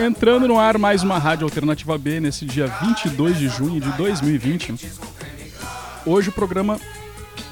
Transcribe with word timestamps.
Entrando 0.00 0.46
no 0.46 0.60
ar 0.60 0.78
mais 0.78 1.02
uma 1.02 1.18
Rádio 1.18 1.44
Alternativa 1.44 1.98
B 1.98 2.20
nesse 2.20 2.44
dia 2.44 2.68
22 2.68 3.36
de 3.36 3.48
junho 3.48 3.80
de 3.80 3.90
2020. 3.92 4.74
Hoje 6.06 6.28
o 6.28 6.32
programa 6.32 6.80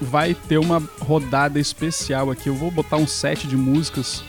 vai 0.00 0.32
ter 0.32 0.56
uma 0.56 0.80
rodada 1.00 1.58
especial 1.58 2.30
aqui. 2.30 2.48
Eu 2.48 2.54
vou 2.54 2.70
botar 2.70 2.98
um 2.98 3.06
set 3.06 3.48
de 3.48 3.56
músicas 3.56 4.22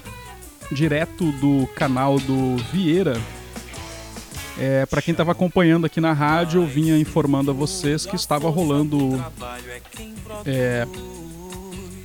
direto 0.71 1.31
do 1.33 1.67
canal 1.75 2.19
do 2.19 2.57
Vieira. 2.71 3.21
É, 4.57 4.87
para 4.87 4.99
quem 5.03 5.11
estava 5.11 5.31
acompanhando 5.31 5.85
aqui 5.85 6.01
na 6.01 6.11
rádio, 6.11 6.63
eu 6.63 6.67
vinha 6.67 6.97
informando 6.97 7.51
a 7.51 7.53
vocês 7.53 8.07
que 8.07 8.15
estava 8.15 8.49
rolando 8.49 9.23
é, 10.43 10.87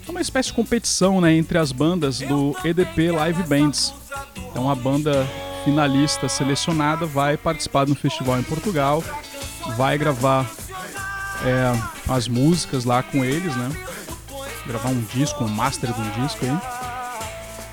uma 0.07 0.21
espécie 0.21 0.51
de 0.51 0.55
competição 0.55 1.23
né, 1.23 1.33
entre 1.33 1.57
as 1.57 1.73
bandas 1.73 2.19
do 2.19 2.55
EDP 2.63 3.13
Live 3.13 3.45
Bands. 3.45 3.95
Então 4.51 4.71
a 4.71 4.75
banda 4.75 5.27
finalista 5.65 6.29
selecionada 6.29 7.07
vai 7.07 7.37
participar 7.37 7.85
do 7.85 7.95
festival 7.95 8.39
em 8.39 8.43
Portugal, 8.43 9.03
vai 9.77 9.97
gravar 9.97 10.51
é, 11.45 12.13
as 12.13 12.29
músicas 12.29 12.85
lá 12.85 13.03
com 13.03 13.25
eles, 13.25 13.55
né? 13.57 13.71
Gravar 14.67 14.91
um 14.91 15.01
disco, 15.03 15.45
um 15.45 15.49
master 15.49 15.93
de 15.93 16.01
um 16.01 16.25
disco 16.25 16.45
aí. 16.45 16.59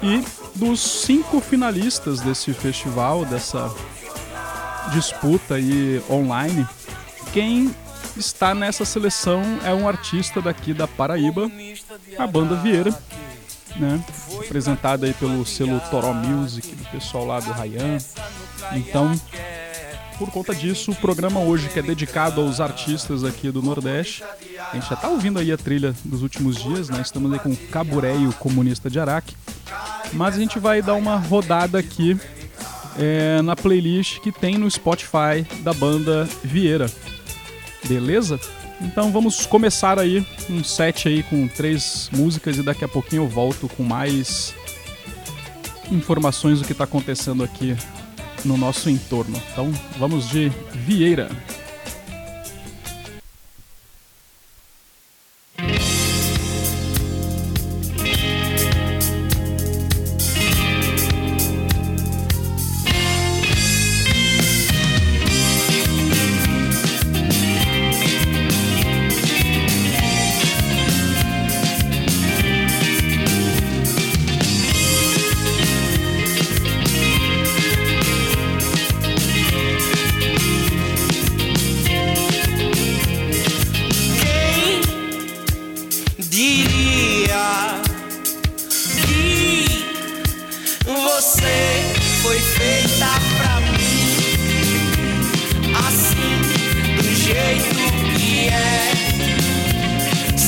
E 0.01 0.25
dos 0.55 0.79
cinco 0.79 1.39
finalistas 1.41 2.21
desse 2.21 2.53
festival, 2.53 3.25
dessa 3.25 3.73
disputa 4.91 5.55
aí 5.55 6.01
online, 6.09 6.67
quem 7.33 7.73
está 8.17 8.55
nessa 8.55 8.85
seleção 8.85 9.41
é 9.63 9.73
um 9.73 9.87
artista 9.87 10.41
daqui 10.41 10.73
da 10.73 10.87
Paraíba, 10.87 11.49
a 12.17 12.25
banda 12.25 12.55
Vieira, 12.55 12.97
né? 13.75 14.03
Apresentada 14.45 15.05
aí 15.05 15.13
pelo 15.13 15.45
selo 15.45 15.79
Toró 15.91 16.13
Music, 16.13 16.75
do 16.75 16.85
pessoal 16.85 17.25
lá 17.25 17.39
do 17.39 17.51
Ryan. 17.51 17.97
Então, 18.73 19.11
por 20.17 20.29
conta 20.31 20.53
disso, 20.53 20.91
o 20.91 20.95
programa 20.95 21.39
hoje 21.39 21.69
que 21.69 21.79
é 21.79 21.81
dedicado 21.81 22.41
aos 22.41 22.59
artistas 22.59 23.23
aqui 23.23 23.51
do 23.51 23.61
Nordeste. 23.61 24.23
A 24.71 24.75
gente 24.75 24.89
já 24.89 24.95
tá 24.95 25.07
ouvindo 25.07 25.39
aí 25.39 25.51
a 25.51 25.57
trilha 25.57 25.95
dos 26.03 26.21
últimos 26.21 26.57
dias, 26.57 26.89
né? 26.89 27.01
Estamos 27.01 27.31
aí 27.31 27.39
com 27.39 27.49
o 27.49 27.55
Caburé 27.55 28.15
e 28.15 28.27
o 28.27 28.33
Comunista 28.33 28.89
de 28.89 28.99
Araque. 28.99 29.35
Mas 30.11 30.35
a 30.35 30.39
gente 30.39 30.59
vai 30.59 30.81
dar 30.81 30.95
uma 30.95 31.15
rodada 31.15 31.79
aqui 31.79 32.19
é, 32.97 33.41
na 33.41 33.55
playlist 33.55 34.19
que 34.19 34.31
tem 34.31 34.57
no 34.57 34.69
Spotify 34.69 35.47
da 35.61 35.73
banda 35.73 36.27
Vieira. 36.43 36.91
Beleza? 37.87 38.37
Então 38.81 39.11
vamos 39.11 39.45
começar 39.45 39.99
aí 39.99 40.25
um 40.49 40.63
set 40.63 41.07
aí 41.07 41.23
com 41.23 41.47
três 41.47 42.09
músicas 42.13 42.57
e 42.57 42.63
daqui 42.63 42.85
a 42.85 42.87
pouquinho 42.87 43.23
eu 43.23 43.27
volto 43.27 43.67
com 43.69 43.83
mais 43.83 44.53
informações 45.91 46.59
do 46.59 46.65
que 46.65 46.71
está 46.71 46.85
acontecendo 46.85 47.43
aqui 47.43 47.75
no 48.45 48.57
nosso 48.57 48.89
entorno. 48.89 49.41
Então 49.51 49.71
vamos 49.97 50.29
de 50.29 50.49
Vieira. 50.73 51.29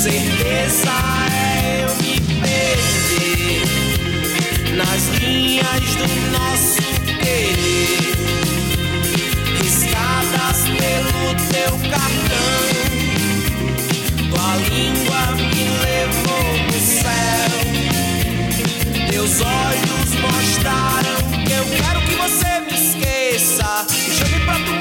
certeza 0.02 0.90
é 1.32 1.84
eu 1.84 1.96
me 1.98 2.20
perder 2.42 3.62
nas 4.76 5.04
linhas 5.20 5.86
do 5.96 6.08
nosso 6.32 6.82
querer, 7.20 8.18
riscadas 9.62 10.60
pelo 10.64 11.36
teu 11.52 11.74
cartão. 11.92 12.62
Tua 14.32 14.52
língua 14.72 15.22
me 15.38 15.64
levou 15.86 16.50
no 16.66 16.80
céu, 16.82 17.54
teus 19.12 19.40
olhos 19.40 20.10
mostraram 20.20 21.20
que 21.46 21.54
eu 21.54 21.66
quero 21.78 22.02
que 22.08 22.16
você 22.16 22.52
me 22.62 22.74
esqueça. 22.74 23.86
Chame 24.18 24.40
pra 24.46 24.56
tu 24.56 24.81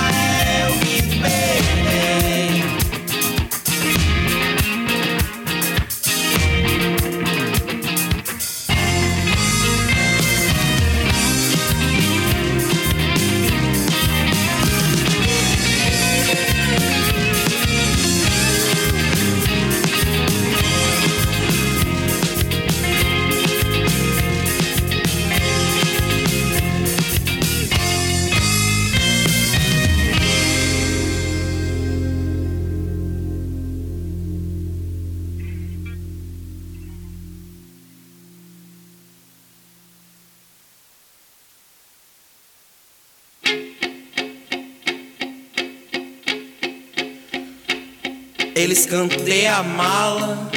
cantei 48.91 49.47
a 49.47 49.63
mala, 49.63 50.51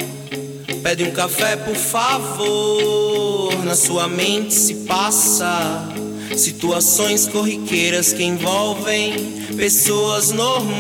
pede 0.83 1.05
um 1.05 1.12
café 1.12 1.55
por 1.55 1.77
favor. 1.77 3.55
Na 3.65 3.77
sua 3.77 4.09
mente 4.09 4.53
se 4.53 4.75
passa 4.87 5.87
situações 6.37 7.28
corriqueiras 7.28 8.12
que 8.12 8.25
envolvem 8.25 9.47
pessoas 9.56 10.33
normais 10.33 10.73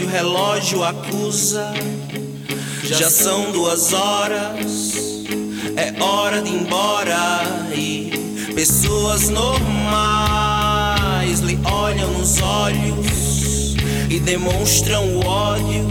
e 0.00 0.02
o 0.02 0.08
relógio 0.08 0.82
acusa. 0.82 1.72
Já 2.82 3.08
são 3.08 3.52
duas 3.52 3.92
horas, 3.92 4.94
é 5.76 5.94
hora 6.02 6.42
de 6.42 6.50
ir 6.50 6.62
embora 6.62 7.44
e 7.76 8.10
pessoas 8.56 9.28
normais 9.28 10.58
lhe 11.38 11.56
olham 11.64 12.10
nos 12.10 12.42
olhos 12.42 13.31
e 14.12 14.20
demonstram 14.20 15.16
o 15.16 15.24
ódio 15.24 15.88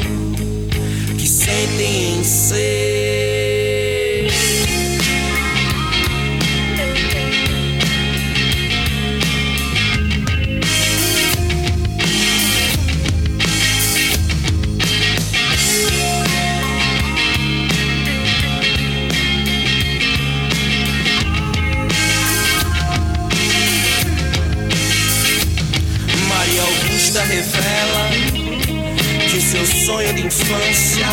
que 1.18 1.28
sentem 1.28 2.20
em 2.20 2.24
ser. 2.24 3.21
Sonho 29.66 30.14
de 30.14 30.26
infância 30.26 31.08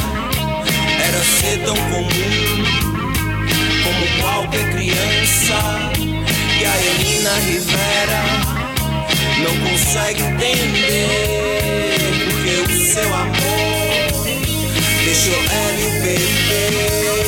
era 1.07 1.19
ser 1.19 1.59
tão 1.65 1.77
comum 1.77 2.09
como 3.85 4.07
qualquer 4.21 4.71
criança. 4.73 5.55
E 6.61 6.65
a 6.65 6.77
Elina 6.79 7.35
Rivera 7.47 8.23
não 9.43 9.55
consegue 9.69 10.23
entender 10.23 11.99
porque 12.25 12.73
o 12.73 12.93
seu 12.93 13.15
amor 13.15 14.27
deixou 15.05 15.35
ela 15.35 15.87
o 15.87 16.03
bebê. 16.03 17.28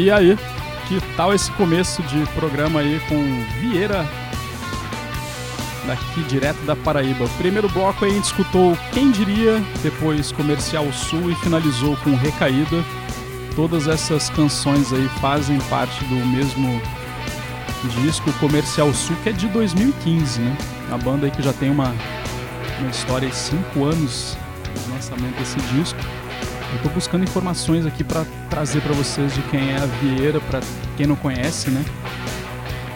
E 0.00 0.10
aí, 0.10 0.34
que 0.88 0.98
tal 1.14 1.34
esse 1.34 1.52
começo 1.52 2.02
de 2.04 2.24
programa 2.32 2.80
aí 2.80 2.98
com 3.06 3.22
Vieira 3.60 4.08
daqui 5.86 6.22
direto 6.22 6.56
da 6.64 6.74
Paraíba. 6.74 7.28
Primeiro 7.36 7.68
bloco 7.68 8.06
a 8.06 8.08
gente 8.08 8.24
escutou 8.24 8.74
Quem 8.94 9.10
Diria, 9.10 9.62
depois 9.82 10.32
Comercial 10.32 10.90
Sul 10.90 11.30
e 11.30 11.34
finalizou 11.34 11.98
com 11.98 12.16
Recaída. 12.16 12.82
Todas 13.54 13.88
essas 13.88 14.30
canções 14.30 14.90
aí 14.90 15.06
fazem 15.20 15.58
parte 15.68 16.02
do 16.04 16.14
mesmo 16.14 16.80
disco 18.02 18.32
Comercial 18.40 18.90
Sul, 18.94 19.16
que 19.22 19.28
é 19.28 19.32
de 19.32 19.48
2015, 19.48 20.40
né? 20.40 20.56
A 20.90 20.96
banda 20.96 21.26
aí 21.26 21.30
que 21.30 21.42
já 21.42 21.52
tem 21.52 21.68
uma, 21.68 21.94
uma 22.78 22.90
história 22.90 23.28
de 23.28 23.36
5 23.36 23.84
anos 23.84 24.34
do 24.64 24.94
lançamento 24.94 25.36
desse 25.38 25.60
disco. 25.74 26.00
Eu 26.72 26.82
tô 26.82 26.88
buscando 26.90 27.24
informações 27.24 27.84
aqui 27.84 28.04
para 28.04 28.24
trazer 28.48 28.80
para 28.80 28.92
vocês 28.92 29.34
de 29.34 29.42
quem 29.42 29.72
é 29.72 29.76
a 29.76 29.86
Vieira, 29.86 30.40
para 30.40 30.60
quem 30.96 31.06
não 31.06 31.16
conhece, 31.16 31.70
né? 31.70 31.84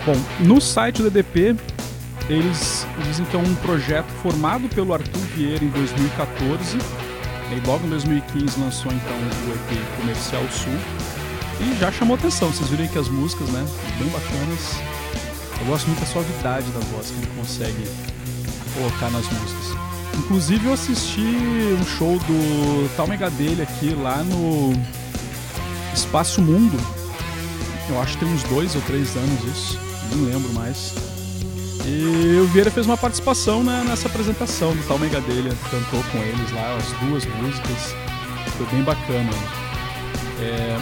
Bom, 0.07 0.15
no 0.41 0.61
site 0.61 1.03
do 1.03 1.09
EDP 1.09 1.57
eles 2.29 2.87
dizem 3.03 3.27
que 3.27 3.37
é 3.37 3.39
um 3.39 3.55
projeto 3.57 4.09
formado 4.23 4.69
pelo 4.69 4.95
Arthur 4.95 5.21
Vieira 5.35 5.65
em 5.65 5.69
2014. 5.69 6.79
E 6.79 7.67
logo 7.67 7.87
em 7.87 7.91
2015 7.91 8.59
lançou 8.59 8.91
então 8.91 9.17
o 9.17 9.53
EP 9.53 9.99
Comercial 10.01 10.43
Sul. 10.51 10.73
E 11.61 11.79
já 11.79 11.93
chamou 11.93 12.17
atenção, 12.17 12.51
vocês 12.51 12.69
viram 12.71 12.89
que 12.89 12.99
as 12.99 13.09
músicas, 13.09 13.49
né? 13.51 13.65
Bem 13.99 14.09
bacanas. 14.09 14.81
Eu 15.61 15.67
gosto 15.67 15.87
muito 15.87 16.01
da 16.01 16.07
suavidade 16.07 16.71
da 16.71 16.81
voz 16.81 17.11
que 17.11 17.17
ele 17.17 17.31
consegue 17.37 17.85
colocar 18.75 19.11
nas 19.11 19.29
músicas. 19.29 19.94
Inclusive 20.19 20.67
eu 20.67 20.73
assisti 20.73 21.21
um 21.21 21.85
show 21.85 22.19
do 22.19 22.97
Tal 22.97 23.07
Megadelha 23.07 23.65
aqui 23.65 23.95
lá 23.95 24.23
no 24.23 24.73
Espaço 25.93 26.41
Mundo. 26.41 26.79
Eu 27.89 28.01
acho 28.01 28.15
que 28.15 28.25
tem 28.25 28.35
uns 28.35 28.43
dois 28.45 28.75
ou 28.75 28.81
três 28.83 29.17
anos 29.17 29.45
isso, 29.45 29.79
não 30.13 30.25
lembro 30.25 30.53
mais. 30.55 30.95
E 31.87 32.39
o 32.41 32.47
Vieira 32.47 32.71
fez 32.71 32.87
uma 32.87 32.97
participação 32.97 33.63
né, 33.63 33.85
nessa 33.87 34.09
apresentação 34.09 34.75
do 34.75 34.83
Tal 34.89 34.99
Megadelha, 34.99 35.55
cantou 35.71 36.03
com 36.11 36.19
eles 36.19 36.53
lá 36.53 36.77
as 36.77 36.87
duas 37.07 37.27
músicas, 37.27 37.95
foi 38.57 38.67
bem 38.67 38.83
bacana. 38.83 39.31
É, 40.41 40.79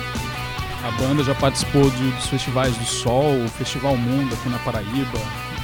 a 0.84 0.90
banda 0.92 1.24
já 1.24 1.34
participou 1.34 1.90
de, 1.90 2.10
dos 2.12 2.26
festivais 2.26 2.76
do 2.76 2.84
Sol, 2.84 3.36
o 3.44 3.48
Festival 3.48 3.96
Mundo 3.96 4.32
aqui 4.34 4.48
na 4.48 4.58
Paraíba, 4.60 5.18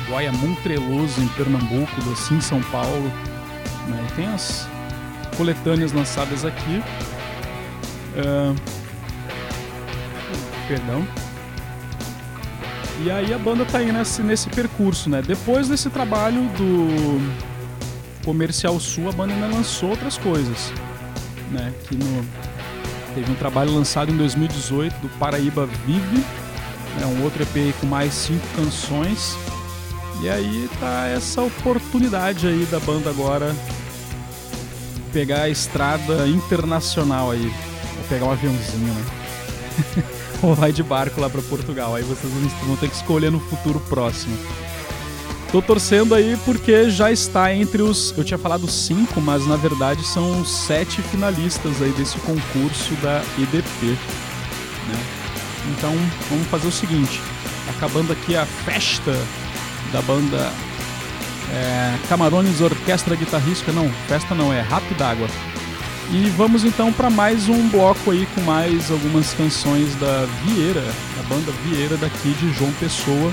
Guaiamum 0.09 0.55
Treloso 0.57 1.21
em 1.21 1.29
Pernambuco, 1.29 1.93
assim 2.13 2.37
em 2.37 2.41
São 2.41 2.61
Paulo. 2.63 3.13
Né, 3.89 4.07
tem 4.15 4.27
as 4.29 4.69
coletâneas 5.37 5.93
lançadas 5.93 6.45
aqui. 6.45 6.83
É, 8.17 8.55
perdão. 10.67 11.07
E 13.05 13.11
aí 13.11 13.33
a 13.33 13.39
banda 13.39 13.65
tá 13.65 13.79
aí 13.79 13.93
nesse, 13.93 14.23
nesse 14.23 14.49
percurso, 14.49 15.09
né? 15.09 15.23
Depois 15.23 15.69
desse 15.69 15.89
trabalho 15.89 16.43
do 16.57 17.33
Comercial 18.25 18.79
Sul, 18.81 19.09
a 19.09 19.13
banda 19.13 19.33
ainda 19.33 19.47
lançou 19.47 19.91
outras 19.91 20.19
coisas, 20.19 20.73
né? 21.53 21.73
Que 21.89 21.95
no, 21.95 22.27
teve 23.15 23.31
um 23.31 23.37
trabalho 23.37 23.73
lançado 23.73 24.11
em 24.11 24.17
2018 24.17 24.95
do 25.01 25.09
Paraíba 25.11 25.67
Vive, 25.87 26.19
né? 26.99 27.07
um 27.07 27.23
outro 27.23 27.43
EP 27.45 27.73
com 27.81 27.87
mais 27.87 28.13
cinco 28.13 28.47
canções. 28.57 29.37
E 30.21 30.29
aí 30.29 30.69
tá 30.81 31.07
essa 31.07 31.41
oportunidade 31.41 32.49
aí 32.49 32.67
da 32.69 32.81
banda 32.81 33.09
agora 33.09 33.55
pegar 35.09 35.43
a 35.43 35.49
estrada 35.49 36.29
internacional 36.29 37.31
aí. 37.31 37.53
Vou 37.95 38.05
pegar 38.09 38.27
um 38.27 38.33
aviãozinho, 38.33 38.95
né? 38.95 39.05
ou 40.43 40.55
vai 40.55 40.73
de 40.73 40.83
barco 40.83 41.21
lá 41.21 41.29
para 41.29 41.43
Portugal. 41.43 41.95
Aí 41.95 42.03
vocês 42.03 42.33
vão 42.67 42.77
ter 42.77 42.89
que 42.89 42.97
escolher 42.97 43.31
no 43.31 43.41
futuro 43.41 43.81
próximo. 43.89 44.37
Tô 45.51 45.63
torcendo 45.63 46.15
aí 46.15 46.37
porque 46.45 46.91
já 46.91 47.11
está 47.11 47.55
entre 47.55 47.81
os. 47.83 48.15
Eu 48.17 48.23
tinha 48.23 48.37
falado 48.37 48.69
cinco, 48.69 49.21
mas 49.21 49.47
na 49.47 49.57
verdade 49.57 50.07
são 50.07 50.45
sete 50.45 51.01
finalistas 51.01 51.81
aí 51.81 51.91
desse 51.93 52.19
concurso 52.19 52.95
da 52.97 53.23
EDP. 53.39 53.87
Né? 53.87 55.01
Então 55.71 55.95
vamos 56.29 56.47
fazer 56.49 56.69
o 56.69 56.73
seguinte: 56.73 57.21
acabando 57.69 58.13
aqui 58.13 58.37
a 58.37 58.45
festa 58.45 59.13
da 59.91 60.03
banda 60.03 60.53
é, 61.53 61.99
Camarones 62.09 62.61
Orquestra 62.61 63.17
Guitarrística. 63.17 63.73
Não, 63.73 63.91
festa 64.07 64.35
não, 64.35 64.53
é 64.53 64.61
Rápidágua. 64.61 65.29
E 66.11 66.31
vamos 66.31 66.65
então 66.65 66.91
para 66.91 67.11
mais 67.11 67.49
um 67.49 67.69
bloco 67.69 68.11
aí 68.11 68.27
com 68.35 68.41
mais 68.41 68.91
algumas 68.91 69.35
canções 69.35 69.95
da 69.97 70.25
Vieira, 70.45 70.81
da 70.81 71.23
banda 71.29 71.53
Vieira 71.65 71.99
daqui 71.99 72.33
de 72.33 72.51
João 72.55 72.73
Pessoa, 72.75 73.31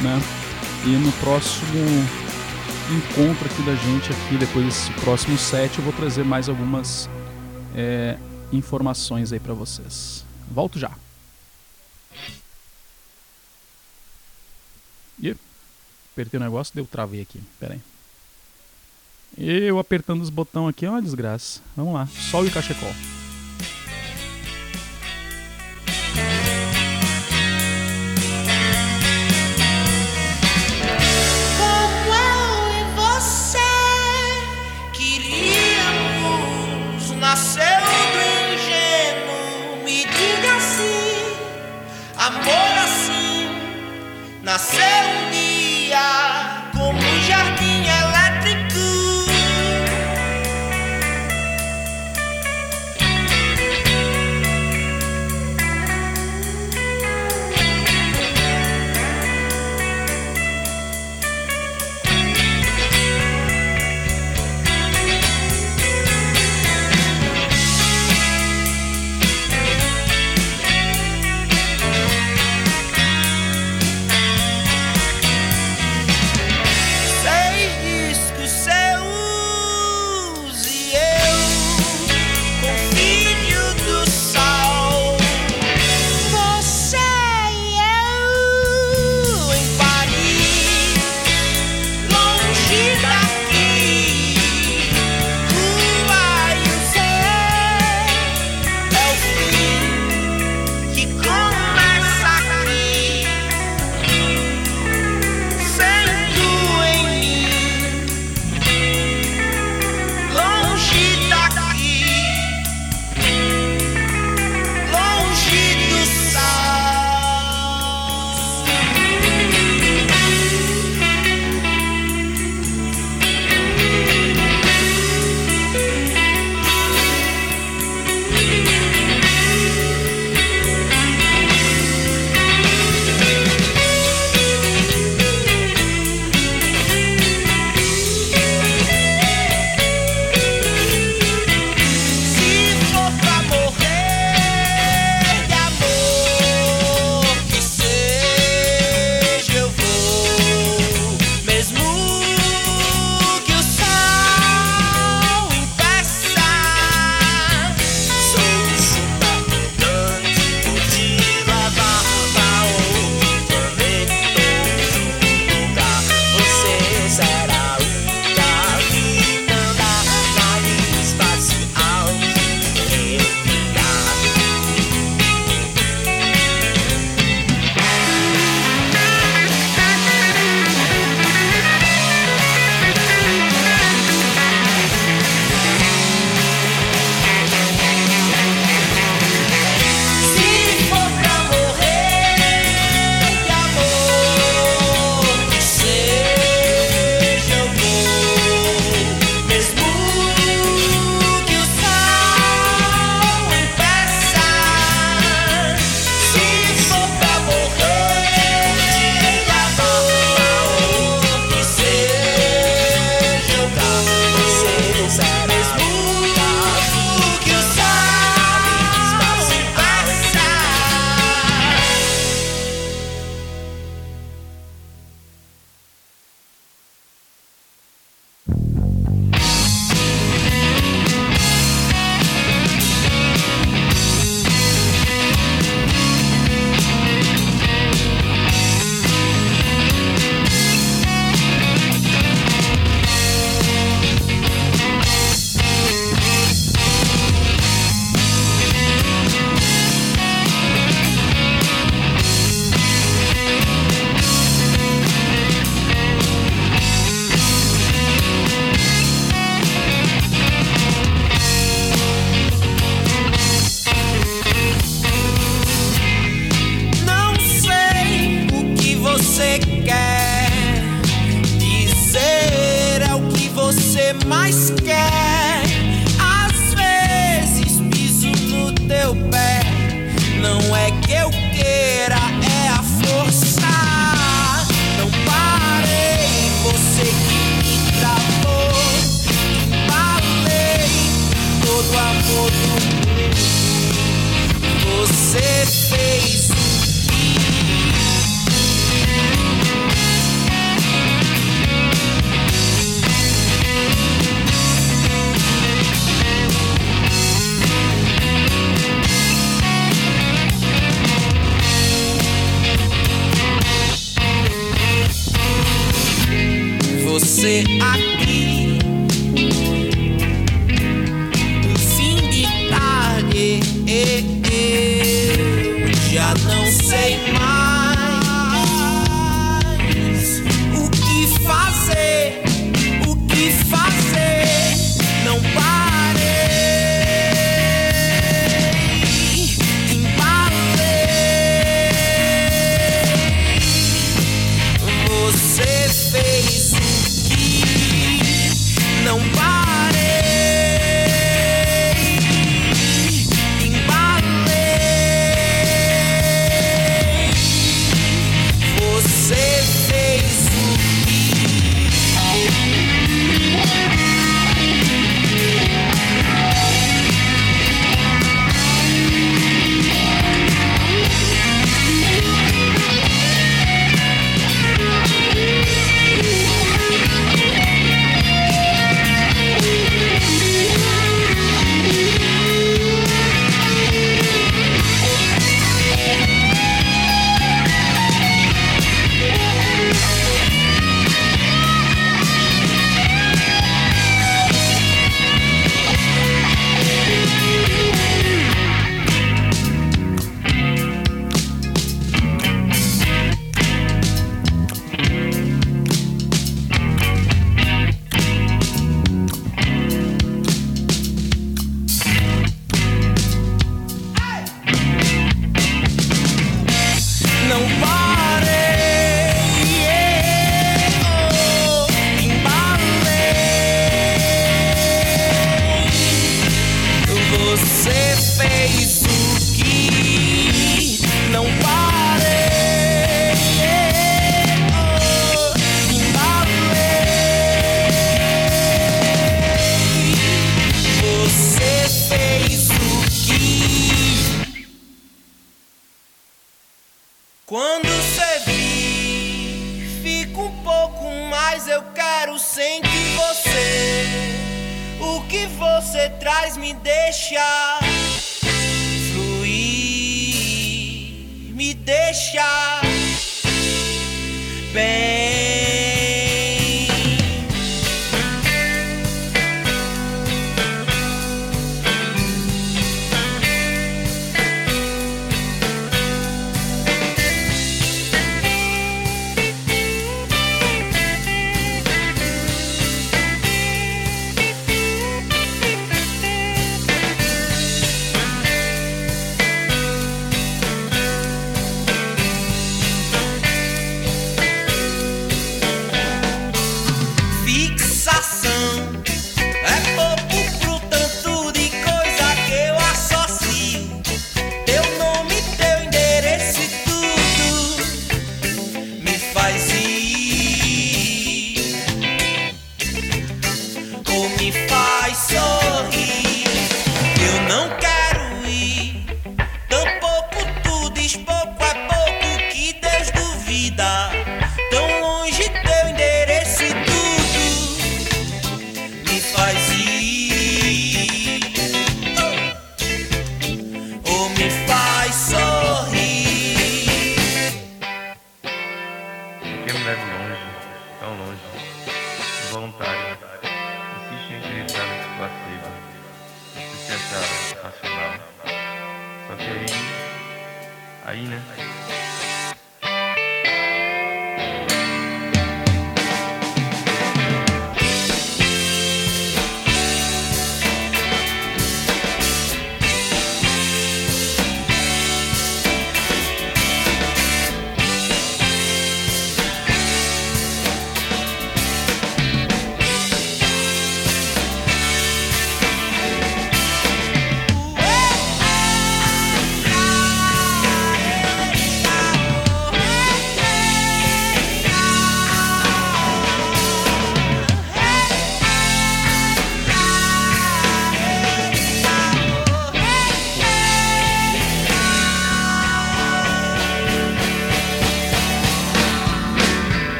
né? 0.00 0.20
E 0.84 0.90
no 0.90 1.10
próximo 1.14 2.06
encontro 2.92 3.46
aqui 3.46 3.62
da 3.62 3.74
gente 3.74 4.12
aqui 4.12 4.36
depois 4.36 4.66
desse 4.66 4.92
próximo 5.00 5.36
set 5.36 5.76
eu 5.78 5.84
vou 5.84 5.92
trazer 5.92 6.24
mais 6.24 6.48
algumas 6.48 7.10
é, 7.74 8.16
informações 8.52 9.32
aí 9.32 9.40
para 9.40 9.54
vocês. 9.54 10.24
Volto 10.48 10.78
já. 10.78 10.92
E 15.20 15.34
apertei 16.16 16.40
o 16.40 16.42
negócio, 16.42 16.74
deu 16.74 16.86
travei 16.86 17.20
aqui. 17.20 17.42
Pera 17.60 17.74
aí. 17.74 17.80
Eu 19.36 19.78
apertando 19.78 20.22
os 20.22 20.30
botões 20.30 20.70
aqui 20.70 20.86
é 20.86 20.90
uma 20.90 21.02
desgraça. 21.02 21.60
Vamos 21.76 21.92
lá, 21.92 22.06
sol 22.06 22.46
e 22.46 22.50
cachecol. 22.50 22.94
Como 31.58 32.14
eu 32.14 32.86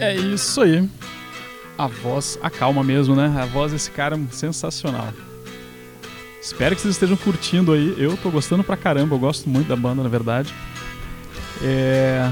É 0.00 0.14
isso 0.14 0.60
aí. 0.60 0.88
A 1.76 1.86
voz 1.86 2.38
acalma 2.42 2.82
mesmo, 2.82 3.14
né? 3.14 3.34
A 3.40 3.46
voz 3.46 3.72
desse 3.72 3.90
cara 3.90 4.16
é 4.16 4.20
sensacional. 4.32 5.12
Espero 6.40 6.74
que 6.74 6.82
vocês 6.82 6.94
estejam 6.94 7.16
curtindo 7.16 7.72
aí. 7.72 7.94
Eu 7.98 8.16
tô 8.16 8.30
gostando 8.30 8.64
pra 8.64 8.76
caramba, 8.76 9.14
eu 9.14 9.18
gosto 9.18 9.48
muito 9.48 9.68
da 9.68 9.76
banda, 9.76 10.02
na 10.02 10.08
verdade. 10.08 10.54
É... 11.62 12.28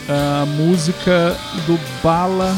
A 0.08 0.46
música 0.46 1.36
do 1.66 1.78
Bala. 2.02 2.56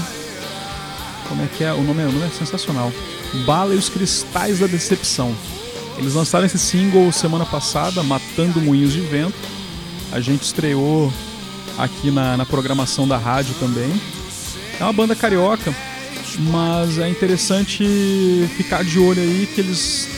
Como 1.29 1.43
é 1.43 1.47
que 1.47 1.65
é? 1.65 1.73
O 1.73 1.83
nome 1.83 2.03
é, 2.03 2.07
o 2.07 2.13
nome 2.13 2.27
é 2.27 2.31
sensacional. 2.31 2.93
Bala 3.45 3.75
e 3.75 3.79
os 3.79 3.89
Cristais 3.89 4.61
da 4.61 4.67
Decepção. 4.67 5.35
Eles 5.99 6.15
lançaram 6.15 6.47
esse 6.47 6.59
single 6.59 7.11
semana 7.11 7.45
passada, 7.45 8.03
Matando 8.03 8.61
Moinhos 8.61 8.93
de 8.93 9.01
Vento. 9.01 9.37
A 10.13 10.21
gente 10.21 10.43
estreou 10.43 11.13
aqui 11.77 12.11
na, 12.11 12.37
na 12.37 12.47
programação 12.47 13.09
da 13.09 13.17
rádio 13.17 13.55
também. 13.59 14.01
É 14.79 14.85
uma 14.85 14.93
banda 14.93 15.17
carioca, 15.17 15.75
mas 16.39 16.99
é 16.99 17.09
interessante 17.09 17.85
ficar 18.57 18.85
de 18.85 18.99
olho 18.99 19.21
aí 19.21 19.49
que 19.55 19.61
eles 19.61 20.09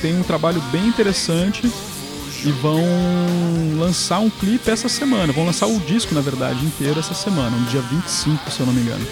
têm 0.00 0.18
um 0.18 0.22
trabalho 0.22 0.60
bem 0.72 0.86
interessante 0.86 1.70
e 2.44 2.50
vão 2.50 2.84
lançar 3.78 4.18
um 4.18 4.28
clipe 4.28 4.70
essa 4.70 4.88
semana. 4.88 5.32
Vão 5.32 5.46
lançar 5.46 5.66
o 5.66 5.78
disco, 5.80 6.14
na 6.14 6.20
verdade, 6.20 6.64
inteiro 6.64 6.98
essa 6.98 7.14
semana, 7.14 7.56
no 7.56 7.66
dia 7.66 7.80
25, 7.80 8.50
se 8.50 8.60
eu 8.60 8.66
não 8.66 8.72
me 8.72 8.80
engano. 8.80 9.06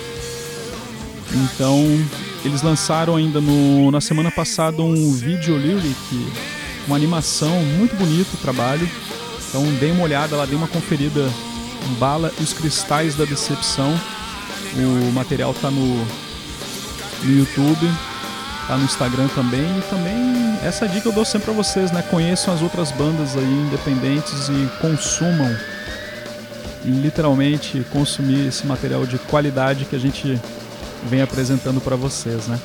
Então, 1.32 1.78
eles 2.44 2.62
lançaram 2.62 3.14
ainda 3.14 3.40
no, 3.40 3.90
na 3.90 4.00
semana 4.00 4.30
passada 4.30 4.82
um 4.82 5.12
vídeo 5.12 5.56
lyric, 5.56 6.26
uma 6.86 6.96
animação 6.96 7.62
muito 7.78 7.94
bonito 7.94 8.34
o 8.34 8.38
trabalho. 8.38 8.88
Então, 9.48 9.62
dê 9.78 9.92
uma 9.92 10.02
olhada 10.02 10.36
lá, 10.36 10.44
dê 10.44 10.56
uma 10.56 10.68
conferida. 10.68 11.28
Bala 11.98 12.30
e 12.38 12.42
os 12.42 12.52
Cristais 12.52 13.14
da 13.14 13.24
Decepção. 13.24 13.98
O 14.76 15.12
material 15.12 15.54
tá 15.54 15.70
no, 15.70 16.06
no 17.22 17.38
YouTube 17.38 17.88
tá 18.70 18.76
no 18.76 18.84
Instagram 18.84 19.26
também. 19.34 19.78
E 19.78 19.82
também 19.90 20.58
essa 20.62 20.86
dica 20.86 21.08
eu 21.08 21.12
dou 21.12 21.24
sempre 21.24 21.46
para 21.46 21.54
vocês, 21.54 21.90
né? 21.90 22.02
Conheçam 22.08 22.54
as 22.54 22.62
outras 22.62 22.92
bandas 22.92 23.36
aí 23.36 23.44
independentes 23.44 24.48
e 24.48 24.68
consumam. 24.80 25.54
Literalmente 26.84 27.84
consumir 27.90 28.46
esse 28.46 28.66
material 28.66 29.04
de 29.04 29.18
qualidade 29.18 29.84
que 29.84 29.96
a 29.96 29.98
gente 29.98 30.40
vem 31.04 31.20
apresentando 31.20 31.80
para 31.80 31.96
vocês, 31.96 32.46
né? 32.46 32.58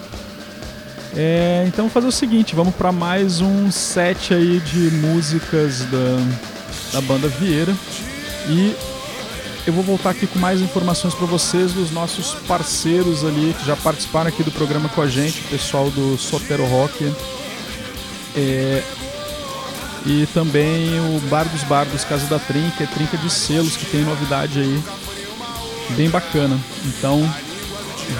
É, 1.18 1.64
então 1.68 1.90
fazer 1.90 2.08
o 2.08 2.12
seguinte, 2.12 2.56
vamos 2.56 2.76
para 2.76 2.92
mais 2.92 3.40
um 3.42 3.72
set 3.72 4.34
aí 4.34 4.60
de 4.60 4.92
músicas 4.98 5.80
da, 5.86 6.18
da 6.94 7.02
banda 7.02 7.28
Vieira 7.30 7.74
e 8.50 8.76
eu 9.66 9.74
vou 9.74 9.84
voltar 9.84 10.12
aqui 10.12 10.28
com 10.28 10.38
mais 10.38 10.62
informações 10.62 11.14
para 11.16 11.26
vocês 11.26 11.74
dos 11.74 11.90
nossos 11.90 12.36
parceiros 12.48 13.26
ali 13.26 13.56
que 13.58 13.66
já 13.66 13.76
participaram 13.76 14.30
aqui 14.30 14.44
do 14.44 14.52
programa 14.52 14.88
com 14.90 15.02
a 15.02 15.08
gente, 15.08 15.40
o 15.42 15.50
pessoal 15.50 15.90
do 15.90 16.18
Sotero 16.18 16.66
Rock. 16.66 17.12
É, 18.36 18.84
e 20.06 20.28
também 20.28 21.00
o 21.00 21.20
Bar 21.30 21.46
dos 21.46 21.64
Bardos, 21.64 22.04
Casa 22.04 22.28
da 22.28 22.38
Trinca, 22.38 22.84
é 22.84 22.88
Trinca 22.88 23.18
de 23.18 23.28
Selos, 23.28 23.76
que 23.76 23.86
tem 23.86 24.04
novidade 24.04 24.60
aí 24.60 24.84
bem 25.96 26.12
bacana. 26.12 26.60
Então 26.86 27.28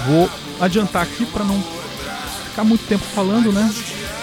vou 0.06 0.28
adiantar 0.60 1.02
aqui 1.02 1.24
para 1.26 1.44
não 1.44 1.62
ficar 2.48 2.64
muito 2.64 2.84
tempo 2.88 3.04
falando, 3.14 3.52
né? 3.52 3.72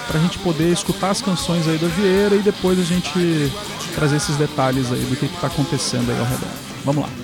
Pra 0.08 0.20
gente 0.20 0.38
poder 0.40 0.74
escutar 0.74 1.12
as 1.12 1.22
canções 1.22 1.70
aí 1.70 1.78
da 1.78 1.88
Vieira 1.88 2.36
e 2.36 2.40
depois 2.40 2.78
a 2.78 2.84
gente 2.84 3.50
trazer 3.96 4.18
esses 4.18 4.36
detalhes 4.36 4.92
aí 4.92 5.06
do 5.06 5.16
que, 5.16 5.30
que 5.30 5.40
tá 5.40 5.48
acontecendo 5.48 6.12
aí 6.12 6.20
ao 6.20 6.26
redor. 6.26 6.73
Vamos 6.86 7.04
lá. 7.04 7.23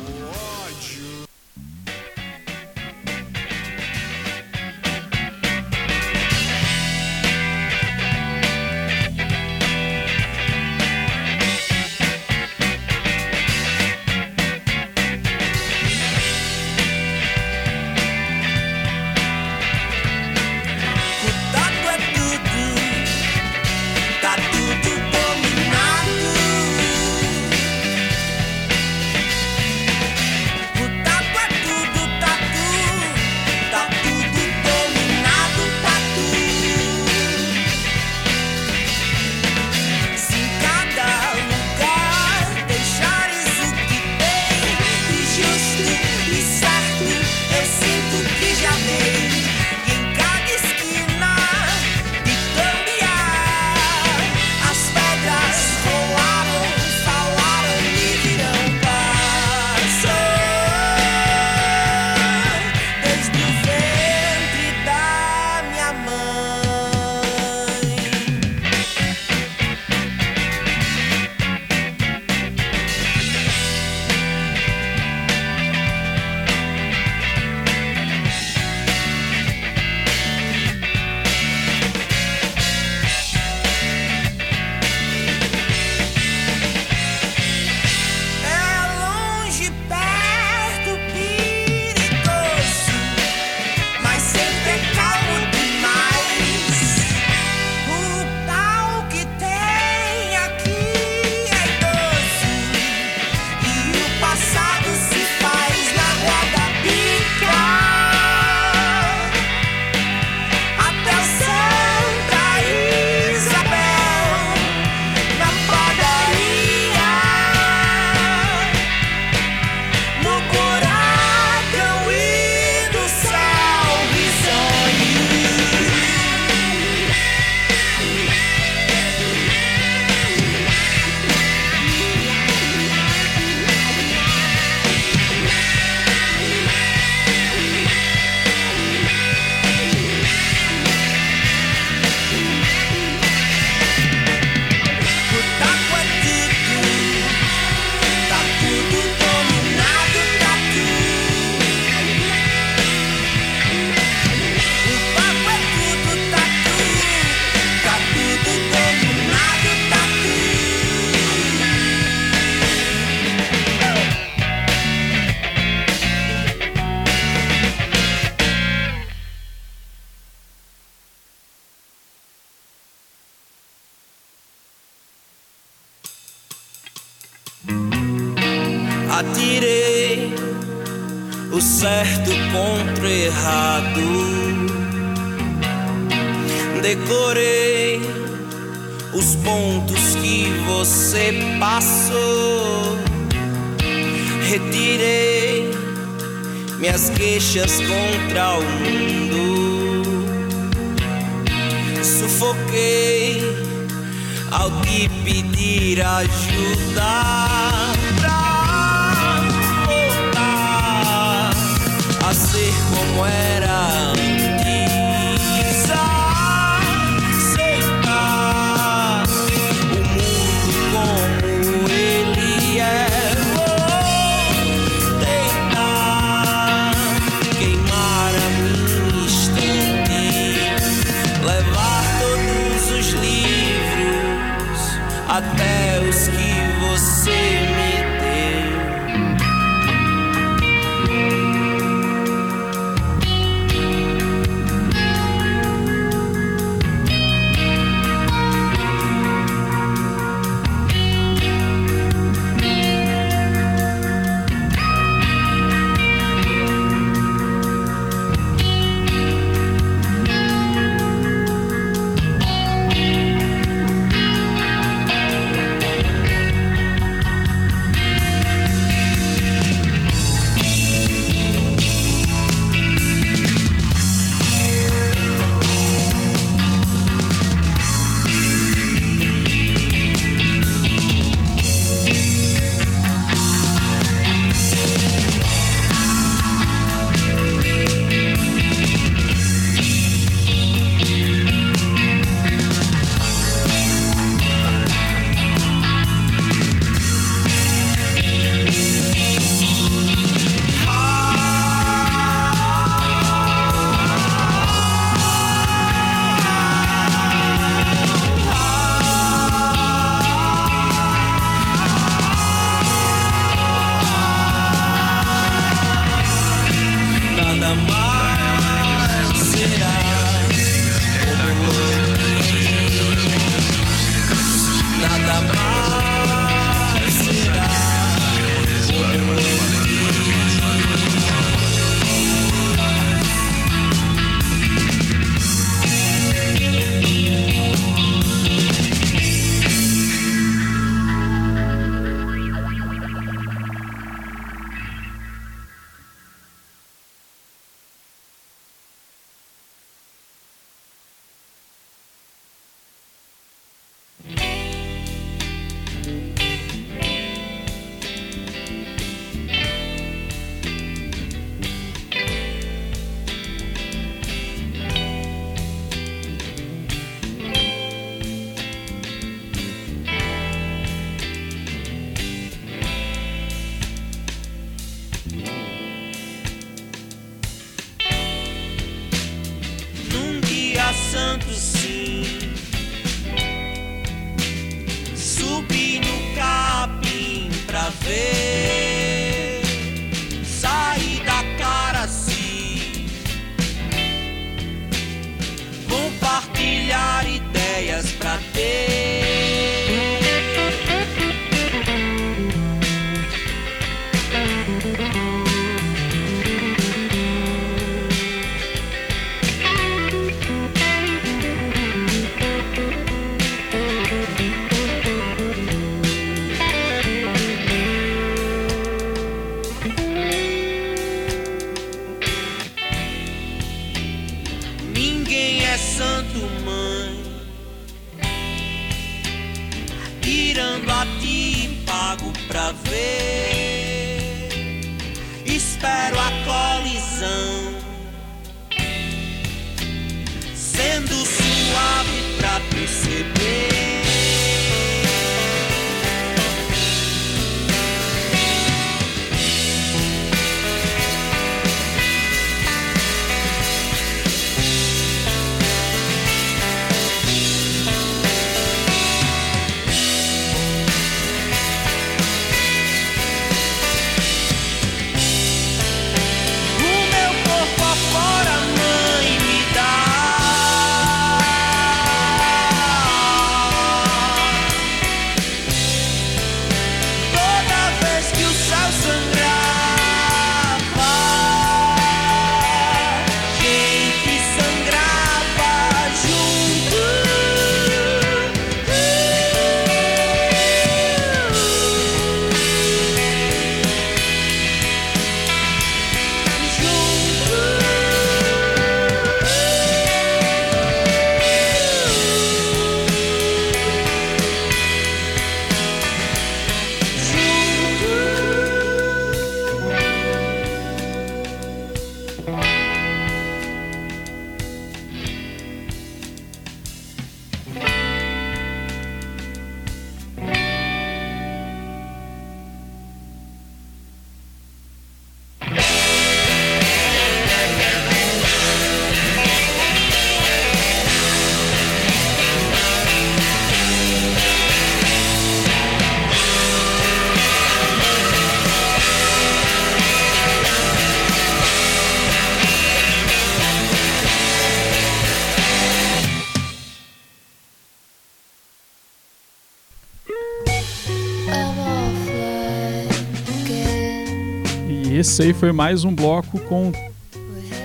Esse 555.40 555.48
aí 555.48 555.54
foi 555.54 555.72
mais 555.72 556.04
um 556.04 556.14
bloco 556.14 556.60
com 556.60 556.92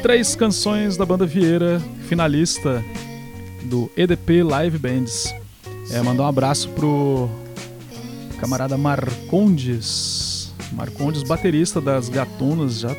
três 0.03 0.35
canções 0.35 0.97
da 0.97 1.07
banda 1.07 1.25
Vieira, 1.25 1.81
finalista 2.09 2.85
do 3.63 3.89
EDP 3.97 4.43
Live 4.43 4.77
Bands. 4.77 5.33
É, 5.93 6.03
mandar 6.03 6.25
um 6.25 6.27
abraço 6.27 6.69
pro 6.71 7.31
camarada 8.41 8.77
Marcondes. 8.77 10.53
Marcondes, 10.73 11.23
baterista 11.23 11.81
das 11.81 12.09
Gatunas. 12.09 12.81
Já, 12.81 12.91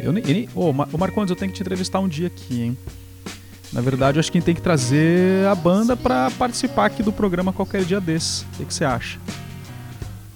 eu 0.00 0.12
nem, 0.12 0.48
oh, 0.54 0.72
Marcondes, 0.72 1.30
eu 1.30 1.36
tenho 1.36 1.50
que 1.50 1.56
te 1.56 1.62
entrevistar 1.62 1.98
um 1.98 2.06
dia 2.06 2.28
aqui, 2.28 2.62
hein? 2.62 2.78
Na 3.72 3.80
verdade, 3.80 4.20
acho 4.20 4.30
que 4.30 4.40
tem 4.40 4.54
que 4.54 4.62
trazer 4.62 5.44
a 5.48 5.56
banda 5.56 5.96
para 5.96 6.30
participar 6.30 6.86
aqui 6.86 7.02
do 7.02 7.12
programa 7.12 7.52
qualquer 7.52 7.82
dia 7.82 8.00
desse. 8.00 8.44
O 8.60 8.64
que 8.64 8.72
você 8.72 8.84
acha? 8.84 9.18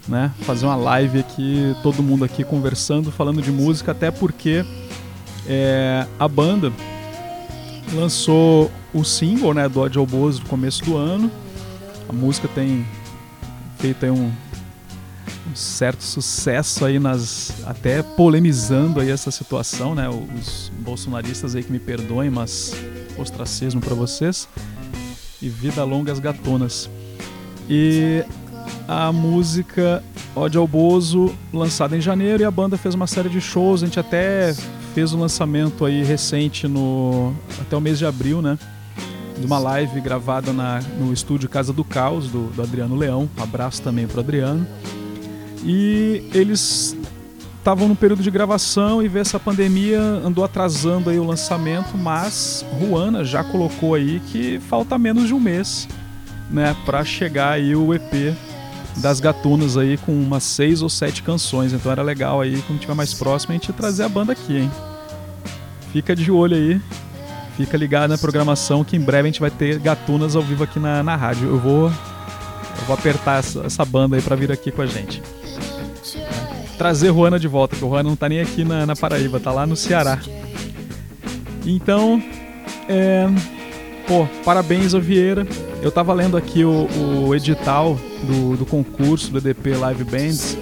Né? 0.08 0.32
Fazer 0.40 0.64
uma 0.64 0.76
live 0.76 1.18
aqui, 1.18 1.76
todo 1.82 2.02
mundo 2.02 2.24
aqui 2.24 2.42
conversando, 2.42 3.12
falando 3.12 3.42
de 3.42 3.52
música, 3.52 3.92
até 3.92 4.10
porque 4.10 4.64
é, 5.46 6.06
a 6.18 6.26
banda 6.26 6.72
lançou 7.92 8.70
o 8.92 9.04
single 9.04 9.54
né, 9.54 9.68
do 9.68 9.80
Odd 9.80 9.98
Bozo 10.06 10.42
no 10.42 10.48
começo 10.48 10.84
do 10.84 10.96
ano. 10.96 11.30
A 12.08 12.12
música 12.12 12.48
tem 12.48 12.86
feito 13.78 14.06
um, 14.06 14.32
um, 15.50 15.54
certo 15.54 16.02
sucesso 16.02 16.84
aí 16.84 16.98
nas 16.98 17.62
até 17.66 18.02
polemizando 18.02 19.00
aí 19.00 19.10
essa 19.10 19.30
situação, 19.30 19.94
né? 19.94 20.08
Os 20.08 20.72
bolsonaristas 20.78 21.54
aí 21.54 21.62
que 21.62 21.70
me 21.70 21.78
perdoem, 21.78 22.30
mas 22.30 22.74
ostracismo 23.16 23.80
para 23.80 23.94
vocês. 23.94 24.48
E 25.40 25.48
vida 25.48 25.84
longa 25.84 26.10
as 26.10 26.18
gatonas. 26.18 26.90
E 27.68 28.24
a 28.86 29.12
música 29.12 30.02
Ode 30.34 30.56
ao 30.56 30.66
Bozo, 30.66 31.34
lançada 31.52 31.96
em 31.96 32.00
janeiro, 32.00 32.42
e 32.42 32.46
a 32.46 32.50
banda 32.50 32.76
fez 32.76 32.94
uma 32.94 33.06
série 33.06 33.28
de 33.28 33.40
shows. 33.40 33.82
A 33.82 33.86
gente 33.86 34.00
até 34.00 34.54
fez 34.94 35.12
um 35.12 35.20
lançamento 35.20 35.84
aí 35.84 36.02
recente 36.02 36.66
no 36.66 37.34
até 37.60 37.76
o 37.76 37.80
mês 37.80 37.98
de 37.98 38.06
abril, 38.06 38.40
né? 38.40 38.58
De 39.38 39.46
uma 39.46 39.58
live 39.58 40.00
gravada 40.00 40.52
na, 40.52 40.80
no 40.98 41.12
estúdio 41.12 41.48
Casa 41.48 41.72
do 41.72 41.84
Caos, 41.84 42.28
do, 42.28 42.48
do 42.48 42.62
Adriano 42.62 42.96
Leão. 42.96 43.28
Um 43.38 43.42
abraço 43.42 43.82
também 43.82 44.06
pro 44.06 44.20
Adriano. 44.20 44.66
E 45.64 46.28
eles 46.32 46.96
estavam 47.58 47.86
no 47.86 47.94
período 47.94 48.22
de 48.22 48.30
gravação 48.30 49.02
e 49.02 49.08
ver 49.08 49.20
essa 49.20 49.38
pandemia 49.38 50.00
andou 50.00 50.42
atrasando 50.42 51.10
aí 51.10 51.18
o 51.18 51.24
lançamento, 51.24 51.96
mas 51.98 52.64
Ruana 52.80 53.24
já 53.24 53.44
colocou 53.44 53.94
aí 53.94 54.20
que 54.32 54.58
falta 54.60 54.98
menos 54.98 55.26
de 55.26 55.34
um 55.34 55.40
mês, 55.40 55.86
né, 56.50 56.74
para 56.86 57.04
chegar 57.04 57.50
aí 57.50 57.76
o 57.76 57.92
EP 57.92 58.34
das 59.00 59.20
Gatunas 59.20 59.76
aí 59.76 59.96
com 59.96 60.12
umas 60.12 60.42
seis 60.42 60.82
ou 60.82 60.88
sete 60.88 61.22
canções. 61.22 61.72
Então 61.72 61.90
era 61.90 62.02
legal 62.02 62.40
aí 62.40 62.62
quando 62.62 62.80
tiver 62.80 62.94
mais 62.94 63.14
próximo 63.14 63.52
a 63.52 63.54
gente 63.54 63.72
trazer 63.72 64.04
a 64.04 64.08
banda 64.08 64.32
aqui, 64.32 64.58
hein. 64.58 64.70
Fica 65.92 66.14
de 66.14 66.30
olho 66.30 66.54
aí, 66.54 66.80
fica 67.56 67.76
ligado 67.76 68.10
na 68.10 68.18
programação 68.18 68.84
que 68.84 68.96
em 68.96 69.00
breve 69.00 69.28
a 69.28 69.30
gente 69.32 69.40
vai 69.40 69.50
ter 69.50 69.78
Gatunas 69.78 70.36
ao 70.36 70.42
vivo 70.42 70.64
aqui 70.64 70.78
na, 70.78 71.02
na 71.02 71.16
rádio. 71.16 71.48
Eu 71.48 71.58
vou, 71.58 71.86
eu 71.86 72.84
vou 72.86 72.94
apertar 72.94 73.38
essa, 73.38 73.60
essa 73.60 73.84
banda 73.84 74.16
aí 74.16 74.22
para 74.22 74.36
vir 74.36 74.52
aqui 74.52 74.70
com 74.70 74.82
a 74.82 74.86
gente 74.86 75.22
trazer 76.78 77.12
Juana 77.12 77.40
de 77.40 77.48
volta, 77.48 77.74
porque 77.74 77.84
o 77.84 77.88
Juana 77.88 78.08
não 78.08 78.16
tá 78.16 78.28
nem 78.28 78.40
aqui 78.40 78.64
na, 78.64 78.86
na 78.86 78.94
Paraíba, 78.94 79.40
tá 79.40 79.50
lá 79.50 79.66
no 79.66 79.74
Ceará. 79.74 80.20
Então, 81.66 82.22
é, 82.88 83.26
pô, 84.06 84.26
parabéns 84.44 84.94
ao 84.94 85.00
Vieira. 85.00 85.44
Eu 85.82 85.90
tava 85.90 86.14
lendo 86.14 86.36
aqui 86.36 86.64
o, 86.64 86.88
o 87.26 87.34
edital 87.34 87.98
do, 88.22 88.56
do 88.56 88.66
concurso 88.66 89.30
do 89.30 89.38
EDP 89.38 89.74
Live 89.74 90.04
Bands. 90.04 90.56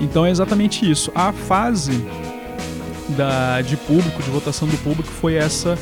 Então 0.00 0.24
é 0.24 0.30
exatamente 0.30 0.88
isso. 0.90 1.10
A 1.14 1.32
fase 1.32 2.04
da, 3.16 3.60
de 3.60 3.76
público, 3.76 4.22
de 4.22 4.30
votação 4.30 4.66
do 4.66 4.76
público, 4.78 5.08
foi 5.08 5.34
essa 5.34 5.78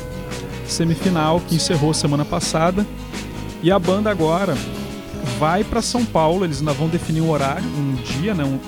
semifinal 0.67 1.39
que 1.39 1.55
encerrou 1.55 1.93
semana 1.93 2.25
passada. 2.25 2.85
E 3.61 3.71
a 3.71 3.79
banda 3.79 4.09
agora 4.09 4.55
vai 5.37 5.63
para 5.63 5.81
São 5.81 6.05
Paulo. 6.05 6.45
Eles 6.45 6.59
ainda 6.59 6.73
vão 6.73 6.87
definir 6.87 7.21
um 7.21 7.29
horário, 7.29 7.65
um 7.65 7.95
dia, 7.95 8.33
né, 8.33 8.43
um, 8.43 8.59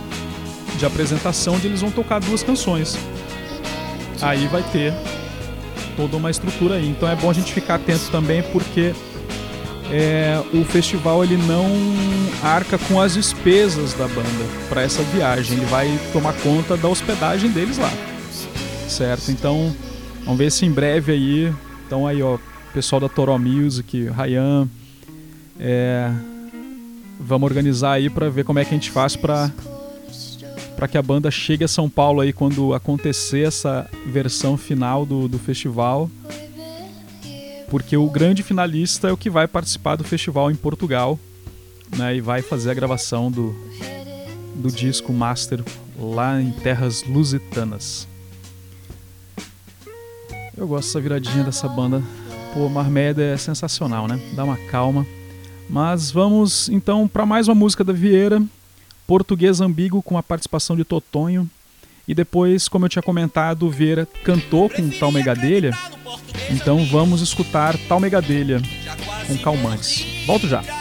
de 0.78 0.86
apresentação 0.86 1.56
onde 1.56 1.68
eles 1.68 1.82
vão 1.82 1.92
tocar 1.92 2.20
duas 2.20 2.44
canções. 2.44 2.98
Aí 4.22 4.48
vai 4.48 4.64
ter 4.72 4.94
toda 5.96 6.18
uma 6.18 6.30
estrutura 6.30 6.76
aí. 6.76 6.90
Então 6.90 7.10
é 7.10 7.16
bom 7.16 7.30
a 7.30 7.34
gente 7.34 7.54
ficar 7.54 7.76
atento 7.76 8.10
também 8.12 8.44
porque 8.44 8.94
é, 9.92 10.42
o 10.54 10.64
festival 10.64 11.24
ele 11.24 11.38
não 11.38 11.68
arca 12.42 12.78
com 12.78 13.00
as 13.00 13.14
despesas 13.14 13.94
da 13.94 14.08
banda 14.08 14.46
para 14.70 14.82
essa 14.82 15.04
viagem. 15.04 15.58
Ele 15.58 15.66
vai 15.66 16.00
tomar 16.14 16.34
conta 16.42 16.78
da 16.78 16.88
hospedagem 16.88 17.52
deles 17.52 17.78
lá, 17.78 17.92
certo? 18.88 19.30
Então 19.32 19.76
vamos 20.24 20.38
ver 20.38 20.52
se 20.52 20.66
em 20.66 20.72
breve 20.72 21.12
aí. 21.12 21.54
Então 21.86 22.08
aí 22.08 22.24
ó, 22.24 22.38
pessoal 22.74 23.02
da 23.02 23.10
Toro 23.10 23.38
Music, 23.38 24.10
Ryan, 24.10 24.68
é, 25.60 26.10
vamos 27.20 27.50
organizar 27.50 27.94
aí 27.94 28.10
para 28.10 28.30
ver 28.30 28.46
como 28.46 28.60
é 28.60 28.66
que 28.66 28.72
a 28.72 28.78
gente 28.78 28.92
faz 28.92 29.16
para 29.16 29.52
para 30.76 30.88
que 30.88 30.98
a 30.98 31.02
banda 31.02 31.30
chegue 31.30 31.64
a 31.64 31.68
São 31.68 31.88
Paulo 31.88 32.22
aí 32.22 32.34
quando 32.34 32.74
acontecer 32.74 33.46
essa 33.46 33.88
versão 34.08 34.58
final 34.58 35.06
do, 35.06 35.28
do 35.28 35.38
festival. 35.38 36.10
Porque 37.72 37.96
o 37.96 38.10
grande 38.10 38.44
finalista 38.44 39.08
é 39.08 39.14
o 39.14 39.18
que 39.18 39.30
vai 39.30 39.48
participar 39.48 39.96
do 39.96 40.04
festival 40.04 40.52
em 40.52 40.56
Portugal 40.56 41.18
né, 41.98 42.18
e 42.18 42.20
vai 42.20 42.42
fazer 42.42 42.70
a 42.70 42.74
gravação 42.74 43.32
do, 43.32 43.56
do 44.56 44.70
disco 44.70 45.14
Master 45.14 45.64
lá 45.98 46.42
em 46.42 46.52
terras 46.52 47.02
lusitanas. 47.04 48.06
Eu 50.58 50.68
gosto 50.68 50.88
dessa 50.88 51.00
viradinha 51.00 51.46
dessa 51.46 51.70
banda. 51.70 52.04
Pô, 52.54 52.68
Marmeda 52.68 53.24
é 53.24 53.38
sensacional, 53.38 54.06
né? 54.06 54.20
Dá 54.36 54.44
uma 54.44 54.58
calma. 54.70 55.08
Mas 55.70 56.12
vamos 56.12 56.68
então 56.68 57.08
para 57.08 57.26
mais 57.26 57.48
uma 57.48 57.56
música 57.56 57.86
da 57.86 57.94
Vieira. 57.94 58.44
Português 59.08 59.62
Ambíguo 59.62 60.04
com 60.04 60.18
a 60.18 60.24
participação 60.24 60.76
de 60.76 60.84
Totonho. 60.84 61.50
E 62.08 62.14
depois, 62.14 62.68
como 62.68 62.86
eu 62.86 62.90
tinha 62.90 63.02
comentado, 63.02 63.70
Vieira 63.70 64.08
cantou 64.24 64.70
com 64.70 64.90
Tal 64.90 65.12
Megadelha. 65.12 65.72
Então 66.50 66.86
vamos 66.86 67.22
escutar 67.22 67.78
Tal 67.88 68.00
Megadelha 68.00 68.62
com 69.28 69.38
Calmantes. 69.38 70.06
Volto 70.26 70.48
já. 70.48 70.81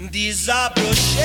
Desabrochei 0.00 1.24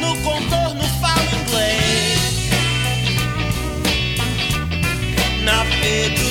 no 0.00 0.16
contorno 0.16 0.82
falo 1.00 1.22
inglês 1.44 2.20
na 5.44 5.64
pedra. 5.80 6.25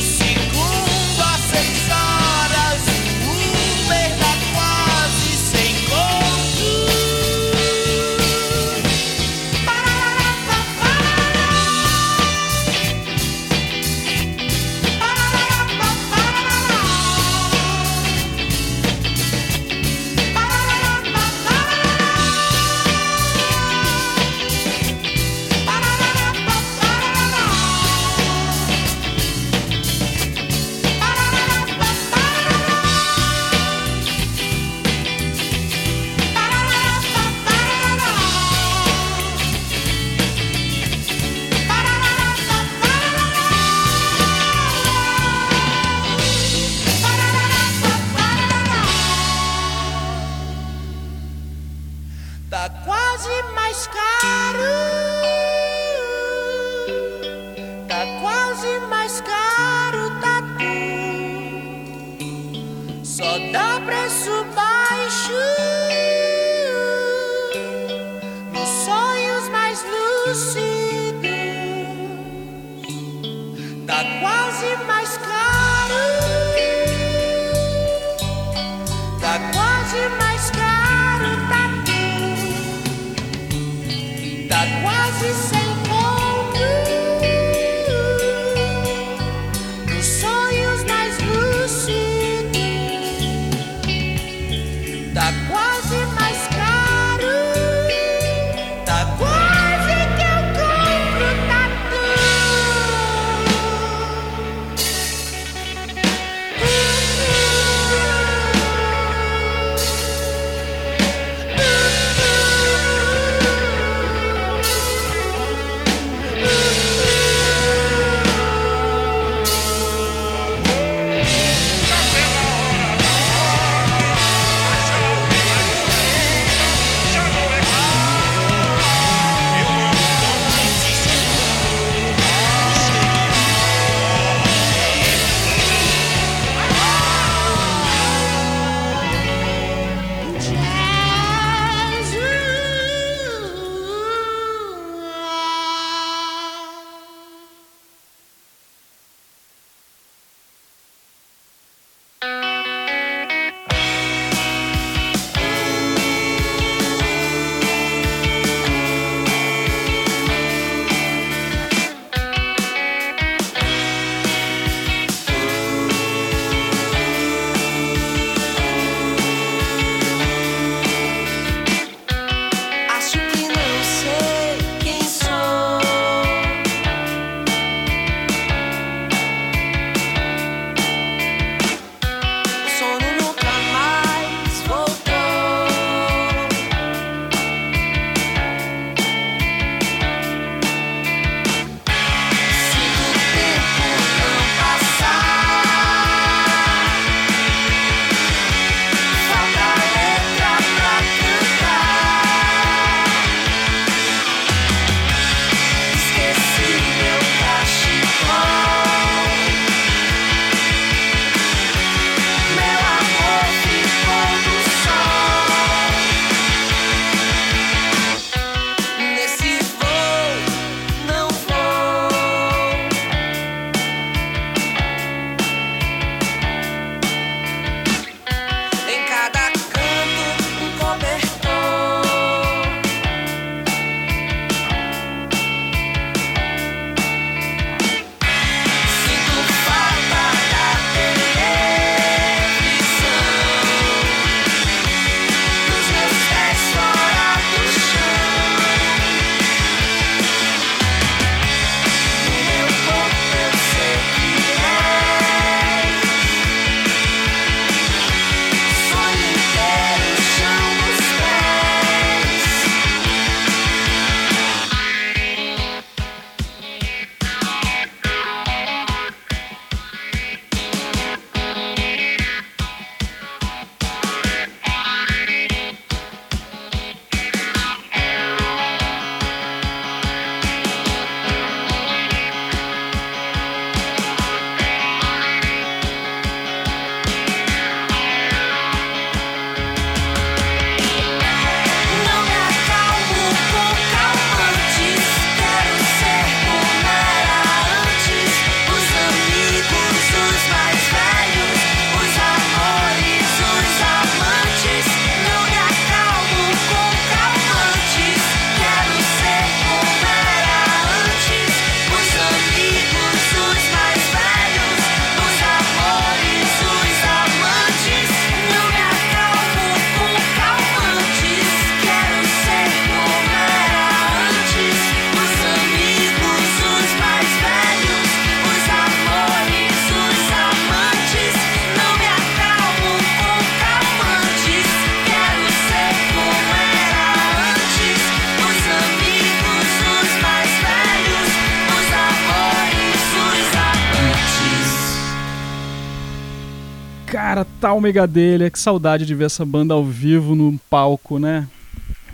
Tá 347.66 347.74
o 347.74 347.82
Megadelha, 347.82 348.52
que 348.52 348.60
saudade 348.60 349.08
de 349.08 349.16
ver 349.16 349.26
essa 349.26 349.44
banda 349.44 349.74
ao 349.74 349.84
vivo 349.84 350.36
no 350.36 350.56
palco, 350.70 351.18
né? 351.18 351.48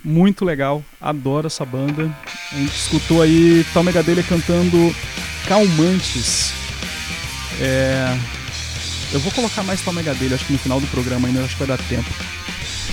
muito 0.02 0.46
legal, 0.46 0.82
adoro 1.02 1.48
essa 1.48 1.66
banda. 1.66 2.10
A 2.54 2.56
gente 2.56 2.74
escutou 2.74 3.22
aí 3.22 3.66
Tal 3.74 3.84
Megadelha 3.84 4.24
cantando 4.24 4.96
Calmantes. 5.46 6.54
É... 7.60 8.18
Eu 9.12 9.20
vou 9.20 9.30
colocar 9.34 9.62
mais 9.64 9.82
Tal 9.82 9.94
Megadelha, 9.94 10.36
acho 10.36 10.46
que 10.46 10.54
no 10.54 10.58
final 10.58 10.80
do 10.80 10.88
programa 10.88 11.28
ainda, 11.28 11.44
acho 11.44 11.58
que 11.58 11.66
vai 11.66 11.78
dar 11.78 11.84
tempo. 11.84 12.10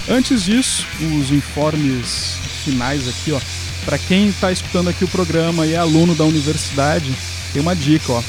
Antes 0.09 0.43
disso, 0.43 0.85
os 1.17 1.31
informes 1.31 2.41
finais 2.65 3.07
aqui, 3.07 3.31
ó. 3.31 3.41
Para 3.85 3.99
quem 3.99 4.31
está 4.31 4.51
escutando 4.51 4.89
aqui 4.89 5.05
o 5.05 5.09
programa 5.09 5.65
e 5.65 5.75
é 5.75 5.77
aluno 5.77 6.13
da 6.13 6.25
universidade, 6.25 7.15
tem 7.53 7.63
uma 7.63 7.77
dica, 7.77 8.15
ó. 8.15 8.23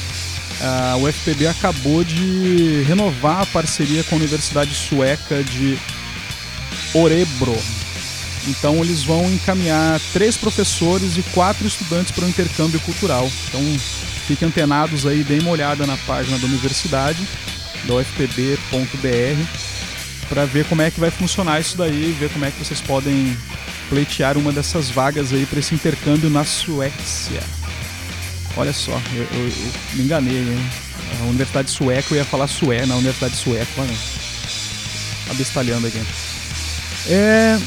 A 0.60 0.96
UFPB 0.98 1.46
acabou 1.46 2.04
de 2.04 2.82
renovar 2.86 3.42
a 3.42 3.46
parceria 3.46 4.04
com 4.04 4.14
a 4.14 4.18
Universidade 4.18 4.74
Sueca 4.74 5.42
de 5.42 5.78
Orebro. 6.92 7.56
Então 8.46 8.76
eles 8.76 9.02
vão 9.02 9.24
encaminhar 9.32 10.00
três 10.12 10.36
professores 10.36 11.16
e 11.16 11.22
quatro 11.34 11.66
estudantes 11.66 12.12
para 12.12 12.24
o 12.24 12.28
intercâmbio 12.28 12.80
cultural. 12.80 13.30
Então 13.48 13.60
fiquem 14.26 14.48
antenados 14.48 15.06
aí, 15.06 15.24
deem 15.24 15.40
uma 15.40 15.50
olhada 15.50 15.86
na 15.86 15.96
página 15.98 16.38
da 16.38 16.46
universidade, 16.46 17.26
da 17.84 17.94
ufpb.br, 17.94 19.44
para 20.28 20.44
ver 20.44 20.64
como 20.66 20.82
é 20.82 20.90
que 20.90 21.00
vai 21.00 21.10
funcionar 21.10 21.60
isso 21.60 21.76
daí, 21.76 22.14
ver 22.18 22.30
como 22.30 22.44
é 22.44 22.50
que 22.50 22.58
vocês 22.58 22.80
podem 22.80 23.36
pleitear 23.88 24.36
uma 24.38 24.52
dessas 24.52 24.88
vagas 24.88 25.32
aí 25.32 25.44
para 25.46 25.58
esse 25.58 25.74
intercâmbio 25.74 26.30
na 26.30 26.44
Suécia. 26.44 27.59
Olha 28.56 28.72
só, 28.72 28.92
eu, 29.14 29.22
eu, 29.22 29.48
eu 29.48 29.72
me 29.94 30.02
enganei, 30.02 30.38
hein? 30.38 30.70
A 31.20 31.24
Universidade 31.24 31.70
Sueca, 31.70 32.14
eu 32.14 32.18
ia 32.18 32.24
falar 32.24 32.46
Sué 32.46 32.86
na 32.86 32.96
Universidade 32.96 33.36
Sueca, 33.36 33.70
olha. 33.78 33.94
Abestalhando 35.30 35.86
aqui. 35.86 36.02
É, 37.08 37.58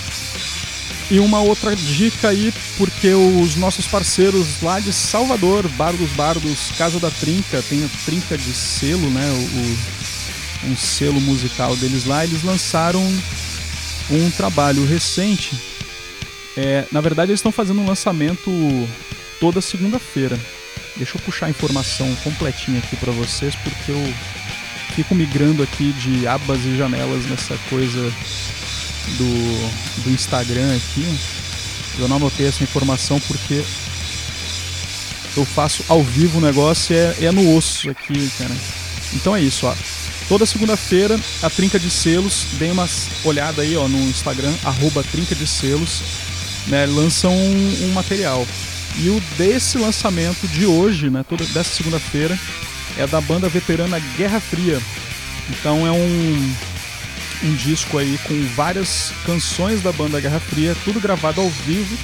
e 1.10 1.20
uma 1.20 1.42
outra 1.42 1.76
dica 1.76 2.30
aí, 2.30 2.54
porque 2.78 3.14
os 3.14 3.56
nossos 3.56 3.88
parceiros 3.88 4.62
lá 4.62 4.80
de 4.80 4.92
Salvador, 4.92 5.68
Bar 5.70 5.94
dos 5.94 6.10
Bardos, 6.12 6.72
Casa 6.78 7.00
da 7.00 7.12
Trinca, 7.12 7.62
tem 7.70 7.84
a 7.84 7.90
Trinca 8.06 8.38
de 8.38 8.54
selo, 8.54 9.10
né? 9.10 9.30
O, 9.30 10.70
um 10.70 10.78
selo 10.78 11.20
musical 11.20 11.76
deles 11.76 12.06
lá, 12.06 12.24
eles 12.24 12.44
lançaram 12.44 13.02
um 14.10 14.32
trabalho 14.32 14.86
recente. 14.86 15.52
É, 16.56 16.86
na 16.92 17.02
verdade, 17.02 17.32
eles 17.32 17.40
estão 17.40 17.52
fazendo 17.52 17.82
um 17.82 17.88
lançamento 17.88 18.50
toda 19.40 19.62
segunda-feira. 19.62 20.40
Deixa 20.96 21.18
eu 21.18 21.22
puxar 21.22 21.48
a 21.48 21.50
informação 21.50 22.14
completinha 22.18 22.80
aqui 22.80 22.96
para 22.96 23.12
vocês, 23.12 23.56
porque 23.56 23.92
eu 23.92 24.14
fico 24.96 25.16
migrando 25.16 25.64
aqui 25.64 25.92
de 25.94 26.28
abas 26.28 26.64
e 26.66 26.78
janelas 26.78 27.26
nessa 27.26 27.58
coisa 27.70 28.14
do, 29.18 30.04
do 30.04 30.12
Instagram 30.12 30.76
aqui. 30.76 31.06
Eu 31.98 32.08
não 32.08 32.18
anotei 32.18 32.48
essa 32.48 32.64
informação 32.64 33.20
porque 33.22 33.64
eu 35.36 35.46
faço 35.46 35.84
ao 35.88 36.04
vivo 36.04 36.38
o 36.38 36.42
negócio 36.42 36.96
é, 36.96 37.26
é 37.26 37.32
no 37.32 37.56
osso 37.56 37.90
aqui, 37.90 38.30
cara. 38.38 38.56
Então 39.14 39.36
é 39.36 39.42
isso, 39.42 39.66
ó. 39.66 39.76
Toda 40.28 40.46
segunda-feira, 40.46 41.20
a 41.42 41.50
Trinca 41.50 41.80
de 41.80 41.90
Selos, 41.90 42.46
deem 42.54 42.72
uma 42.72 42.88
olhada 43.24 43.62
aí 43.62 43.76
ó, 43.76 43.88
no 43.88 44.00
Instagram, 44.10 44.54
arroba 44.64 45.04
Trinca 45.04 45.36
de 45.36 45.46
Selos, 45.46 46.02
né, 46.68 46.86
lançam 46.86 47.36
um, 47.36 47.86
um 47.86 47.92
material. 47.94 48.48
E 48.98 49.10
o 49.10 49.20
desse 49.38 49.78
lançamento 49.78 50.48
de 50.48 50.66
hoje, 50.66 51.10
né, 51.10 51.26
toda, 51.28 51.44
dessa 51.46 51.76
segunda-feira, 51.76 52.38
é 52.98 53.08
da 53.08 53.20
banda 53.20 53.50
veterana 53.50 54.00
Guerra 54.18 54.40
Fria. 54.40 54.80
Então 55.50 55.86
é 55.86 55.92
um, 55.92 56.56
um 57.44 57.56
disco 57.56 57.98
aí 57.98 58.20
com 58.24 58.48
várias 58.56 59.12
canções 59.26 59.82
da 59.82 59.92
banda 59.92 60.20
Guerra 60.20 60.40
Fria, 60.40 60.76
tudo 60.84 61.00
gravado 61.00 61.42
ao 61.42 61.50
vivo. 61.50 61.98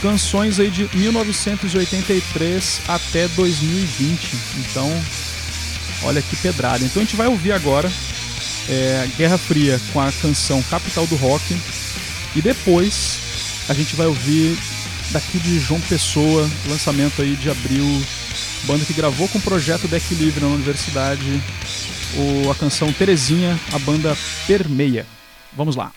Canções 0.00 0.60
aí 0.60 0.70
de 0.70 0.88
1983 0.94 2.80
até 2.86 3.26
2020. 3.28 4.36
Então, 4.58 5.04
olha 6.02 6.22
que 6.22 6.36
pedrada. 6.36 6.84
Então 6.84 7.02
a 7.02 7.04
gente 7.04 7.16
vai 7.16 7.26
ouvir 7.26 7.52
agora 7.52 7.90
é, 8.68 9.08
Guerra 9.16 9.38
Fria 9.38 9.80
com 9.92 10.00
a 10.00 10.12
canção 10.12 10.62
Capital 10.64 11.06
do 11.06 11.16
Rock. 11.16 11.56
E 12.34 12.42
depois 12.42 13.18
a 13.68 13.74
gente 13.74 13.96
vai 13.96 14.06
ouvir 14.06 14.56
daqui 15.10 15.38
de 15.38 15.58
João 15.58 15.80
Pessoa, 15.80 16.48
lançamento 16.66 17.22
aí 17.22 17.36
de 17.36 17.50
abril, 17.50 17.84
banda 18.64 18.84
que 18.84 18.92
gravou 18.92 19.28
com 19.28 19.38
o 19.38 19.42
projeto 19.42 19.88
Deck 19.88 20.14
Livre 20.14 20.40
na 20.40 20.48
universidade, 20.48 21.42
o, 22.14 22.50
a 22.50 22.54
canção 22.54 22.92
Terezinha, 22.92 23.58
a 23.72 23.78
banda 23.78 24.16
Permeia. 24.46 25.06
Vamos 25.56 25.76
lá. 25.76 25.92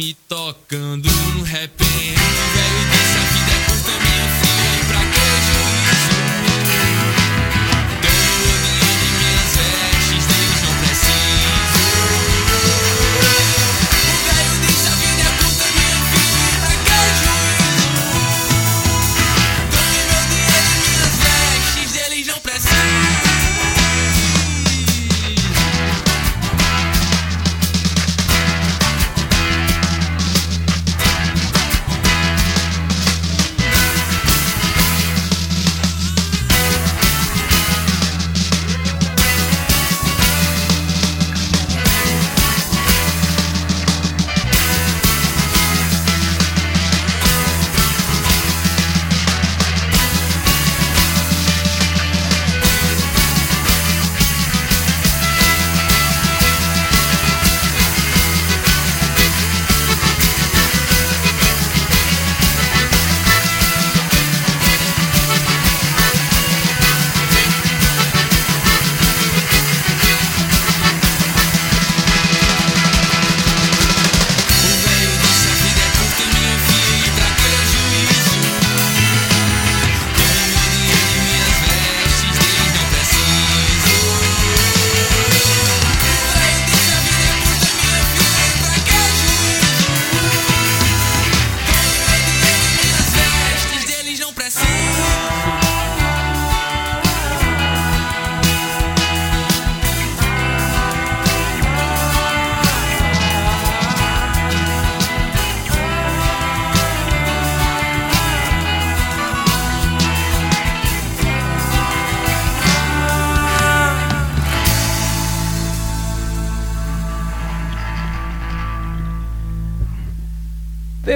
me 0.00 0.16
tocando 0.26 1.10
no 1.36 1.44
repente. 1.44 2.69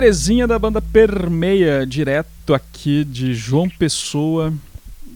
Terezinha 0.05 0.47
da 0.47 0.59
banda 0.59 0.83
Permeia, 0.83 1.87
direto 1.87 2.53
aqui 2.53 3.07
de 3.07 3.33
João 3.33 3.71
Pessoa, 3.71 4.53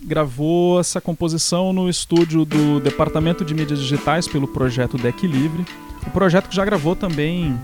gravou 0.03 0.81
essa 0.81 0.99
composição 0.99 1.75
no 1.75 1.91
estúdio 1.91 2.47
do 2.47 2.81
Departamento 2.81 3.45
de 3.45 3.53
Mídias 3.53 3.81
Digitais 3.81 4.27
pelo 4.27 4.49
projeto 4.49 4.97
Deck 4.97 5.27
Livre. 5.27 5.67
O 6.07 6.11
projeto 6.11 6.49
que 6.49 6.57
já 6.57 6.65
gravou 6.65 6.97
também. 6.97 7.55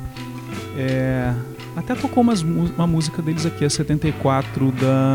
é, 0.76 1.32
até 1.74 1.94
tocou 1.94 2.22
umas 2.22 2.42
uma 2.42 2.86
música 2.86 3.22
deles 3.22 3.46
aqui, 3.46 3.64
a 3.64 3.70
74, 3.70 4.70
da 4.72 5.14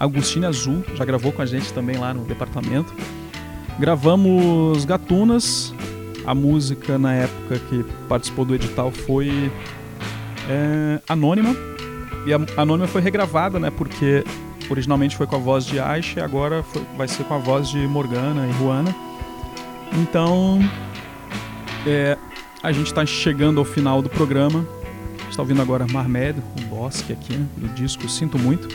Agostinho 0.00 0.48
Azul, 0.48 0.84
já 0.96 1.04
gravou 1.04 1.30
com 1.30 1.40
a 1.40 1.46
gente 1.46 1.72
também 1.72 1.98
lá 1.98 2.12
no 2.12 2.24
departamento. 2.24 2.92
Gravamos 3.78 4.84
Gatunas, 4.84 5.72
a 6.26 6.34
música 6.34 6.98
na 6.98 7.14
época 7.14 7.60
que 7.70 7.84
participou 8.08 8.44
do 8.44 8.56
edital 8.56 8.90
foi 8.90 9.52
é, 10.52 11.00
Anônima. 11.08 11.54
E 12.26 12.32
a 12.32 12.38
Anônima 12.56 12.86
foi 12.86 13.00
regravada, 13.00 13.58
né? 13.58 13.70
Porque 13.70 14.24
originalmente 14.70 15.16
foi 15.16 15.26
com 15.26 15.36
a 15.36 15.38
voz 15.38 15.64
de 15.64 15.80
Aisha 15.80 16.20
e 16.20 16.22
agora 16.22 16.62
foi- 16.62 16.82
vai 16.96 17.08
ser 17.08 17.24
com 17.24 17.34
a 17.34 17.38
voz 17.38 17.68
de 17.68 17.78
Morgana 17.86 18.46
e 18.46 18.52
Juana. 18.58 18.94
Então, 19.92 20.60
é, 21.86 22.16
a 22.62 22.70
gente 22.72 22.86
está 22.86 23.04
chegando 23.04 23.58
ao 23.58 23.64
final 23.64 24.00
do 24.02 24.08
programa. 24.08 24.66
está 25.28 25.40
ouvindo 25.40 25.62
agora 25.62 25.86
Marmed, 25.90 26.38
o 26.58 26.62
Bosque 26.66 27.10
aqui, 27.10 27.34
né, 27.34 27.46
do 27.56 27.66
disco 27.68 28.06
Sinto 28.06 28.38
Muito. 28.38 28.68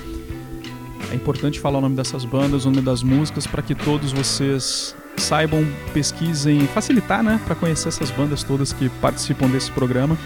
É 1.11 1.15
importante 1.15 1.59
falar 1.59 1.78
o 1.78 1.82
nome 1.82 1.95
dessas 1.95 2.25
bandas, 2.25 2.65
o 2.65 2.71
nome 2.71 2.82
das 2.82 3.03
músicas, 3.03 3.45
para 3.45 3.61
que 3.61 3.75
todos 3.75 4.11
vocês 4.11 4.95
saibam, 5.17 5.63
pesquisem, 5.93 6.61
facilitar, 6.73 7.21
né, 7.21 7.39
para 7.45 7.53
conhecer 7.53 7.89
essas 7.89 8.09
bandas 8.09 8.41
todas 8.41 8.73
que 8.73 8.89
participam 8.89 9.47
desse 9.47 9.71
programa. 9.71 10.17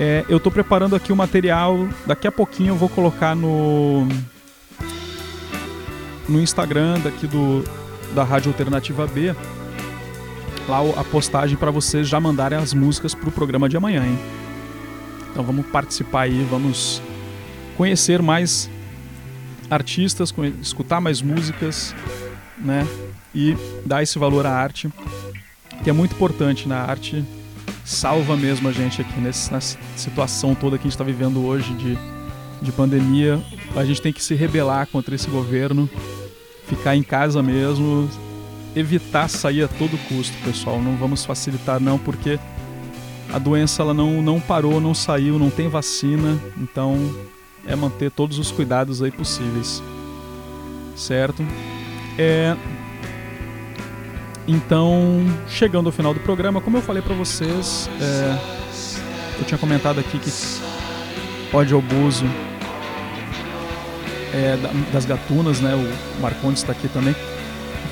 É, 0.00 0.24
eu 0.28 0.36
estou 0.36 0.52
preparando 0.52 0.94
aqui 0.94 1.12
o 1.12 1.16
material, 1.16 1.88
daqui 2.06 2.28
a 2.28 2.30
pouquinho 2.30 2.68
eu 2.68 2.76
vou 2.76 2.88
colocar 2.88 3.34
no 3.34 4.06
no 6.28 6.40
Instagram 6.40 7.00
daqui 7.00 7.26
do 7.26 7.64
da 8.14 8.22
Rádio 8.22 8.52
Alternativa 8.52 9.08
B 9.08 9.34
lá 10.68 10.78
a 11.00 11.02
postagem 11.02 11.56
para 11.56 11.72
vocês 11.72 12.06
já 12.06 12.20
mandarem 12.20 12.56
as 12.56 12.72
músicas 12.72 13.12
pro 13.12 13.32
programa 13.32 13.68
de 13.68 13.76
amanhã, 13.76 14.06
hein? 14.06 14.16
Então 15.32 15.42
vamos 15.42 15.66
participar 15.66 16.22
aí, 16.22 16.46
vamos 16.48 17.02
conhecer 17.76 18.22
mais 18.22 18.70
artistas, 19.68 20.32
escutar 20.62 21.00
mais 21.00 21.20
músicas, 21.20 21.92
né? 22.56 22.86
E 23.34 23.56
dar 23.84 24.00
esse 24.00 24.16
valor 24.16 24.46
à 24.46 24.52
arte, 24.52 24.88
que 25.82 25.90
é 25.90 25.92
muito 25.92 26.14
importante 26.14 26.68
na 26.68 26.78
arte 26.78 27.24
salva 27.88 28.36
mesmo 28.36 28.68
a 28.68 28.72
gente 28.72 29.00
aqui 29.00 29.18
nessa 29.18 29.58
situação 29.96 30.54
toda 30.54 30.76
que 30.76 30.82
a 30.82 30.84
gente 30.84 30.92
está 30.92 31.04
vivendo 31.04 31.42
hoje 31.46 31.72
de, 31.72 31.98
de 32.60 32.70
pandemia. 32.70 33.40
A 33.74 33.82
gente 33.82 34.02
tem 34.02 34.12
que 34.12 34.22
se 34.22 34.34
rebelar 34.34 34.86
contra 34.88 35.14
esse 35.14 35.28
governo, 35.30 35.88
ficar 36.66 36.94
em 36.94 37.02
casa 37.02 37.42
mesmo, 37.42 38.10
evitar 38.76 39.26
sair 39.28 39.62
a 39.62 39.68
todo 39.68 39.96
custo, 40.06 40.36
pessoal. 40.44 40.82
Não 40.82 40.96
vamos 40.96 41.24
facilitar 41.24 41.80
não, 41.80 41.98
porque 41.98 42.38
a 43.32 43.38
doença 43.38 43.80
ela 43.80 43.94
não, 43.94 44.20
não 44.20 44.38
parou, 44.38 44.82
não 44.82 44.92
saiu, 44.92 45.38
não 45.38 45.48
tem 45.48 45.66
vacina, 45.68 46.38
então 46.58 46.94
é 47.66 47.74
manter 47.74 48.10
todos 48.10 48.38
os 48.38 48.52
cuidados 48.52 49.02
aí 49.02 49.10
possíveis, 49.10 49.82
certo? 50.94 51.42
É, 52.18 52.54
então, 54.48 55.24
chegando 55.48 55.86
ao 55.86 55.92
final 55.92 56.12
do 56.14 56.20
programa, 56.20 56.60
como 56.60 56.78
eu 56.78 56.82
falei 56.82 57.02
pra 57.02 57.14
vocês, 57.14 57.88
é, 58.00 58.38
eu 59.38 59.44
tinha 59.44 59.58
comentado 59.58 60.00
aqui 60.00 60.18
que 60.18 60.28
ao 61.74 61.80
Buzo 61.82 62.24
é, 64.32 64.56
da- 64.56 64.70
das 64.92 65.04
Gatunas, 65.04 65.60
né? 65.60 65.74
O 65.74 66.20
Marcondes 66.20 66.60
está 66.62 66.72
aqui 66.72 66.88
também. 66.88 67.14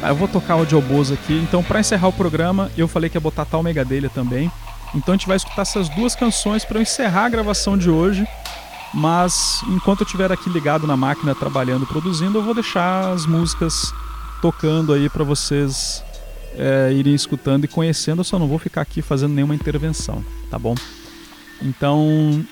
Ah, 0.02 0.08
eu 0.08 0.14
vou 0.14 0.28
tocar 0.28 0.54
ao 0.74 0.82
Buzo 0.82 1.14
aqui. 1.14 1.32
Então, 1.34 1.62
pra 1.62 1.80
encerrar 1.80 2.08
o 2.08 2.12
programa, 2.12 2.70
eu 2.76 2.86
falei 2.88 3.08
que 3.08 3.16
ia 3.16 3.20
botar 3.20 3.44
tal 3.44 3.62
Megadelha 3.62 4.10
também. 4.10 4.50
Então, 4.94 5.14
a 5.14 5.16
gente 5.16 5.26
vai 5.26 5.36
escutar 5.36 5.62
essas 5.62 5.88
duas 5.90 6.14
canções 6.14 6.64
para 6.64 6.78
eu 6.78 6.82
encerrar 6.82 7.24
a 7.24 7.28
gravação 7.28 7.76
de 7.76 7.88
hoje. 7.90 8.26
Mas 8.94 9.60
enquanto 9.68 10.00
eu 10.00 10.04
estiver 10.04 10.30
aqui 10.32 10.48
ligado 10.48 10.86
na 10.86 10.96
máquina, 10.96 11.34
trabalhando, 11.34 11.86
produzindo, 11.86 12.38
eu 12.38 12.42
vou 12.42 12.54
deixar 12.54 13.12
as 13.12 13.26
músicas 13.26 13.92
tocando 14.40 14.92
aí 14.92 15.08
para 15.08 15.24
vocês 15.24 16.02
é, 16.54 16.92
irem 16.92 17.14
escutando 17.14 17.64
e 17.64 17.68
conhecendo. 17.68 18.20
Eu 18.20 18.24
só 18.24 18.38
não 18.38 18.46
vou 18.46 18.58
ficar 18.58 18.82
aqui 18.82 19.02
fazendo 19.02 19.34
nenhuma 19.34 19.54
intervenção, 19.54 20.24
tá 20.50 20.58
bom? 20.58 20.74
Então, 21.62 22.44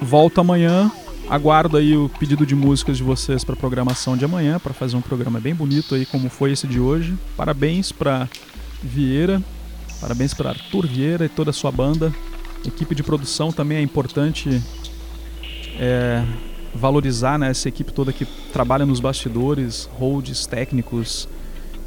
volto 0.00 0.40
amanhã. 0.40 0.90
Aguardo 1.28 1.76
aí 1.76 1.96
o 1.96 2.08
pedido 2.08 2.46
de 2.46 2.54
músicas 2.54 2.96
de 2.96 3.02
vocês 3.02 3.42
para 3.42 3.56
programação 3.56 4.16
de 4.16 4.24
amanhã, 4.24 4.60
para 4.60 4.72
fazer 4.72 4.96
um 4.96 5.00
programa 5.00 5.40
bem 5.40 5.54
bonito 5.54 5.96
aí, 5.96 6.06
como 6.06 6.28
foi 6.28 6.52
esse 6.52 6.68
de 6.68 6.78
hoje. 6.78 7.16
Parabéns 7.36 7.90
para 7.90 8.28
Vieira, 8.80 9.42
parabéns 10.00 10.32
para 10.32 10.50
Arthur 10.50 10.86
Vieira 10.86 11.24
e 11.24 11.28
toda 11.28 11.50
a 11.50 11.52
sua 11.52 11.72
banda. 11.72 12.14
Equipe 12.64 12.94
de 12.94 13.02
produção 13.02 13.50
também 13.50 13.78
é 13.78 13.80
importante 13.80 14.62
é, 15.80 16.24
valorizar 16.72 17.38
né, 17.38 17.50
essa 17.50 17.68
equipe 17.68 17.92
toda 17.92 18.12
que 18.12 18.24
trabalha 18.52 18.86
nos 18.86 19.00
bastidores, 19.00 19.88
holds, 19.98 20.46
técnicos, 20.46 21.28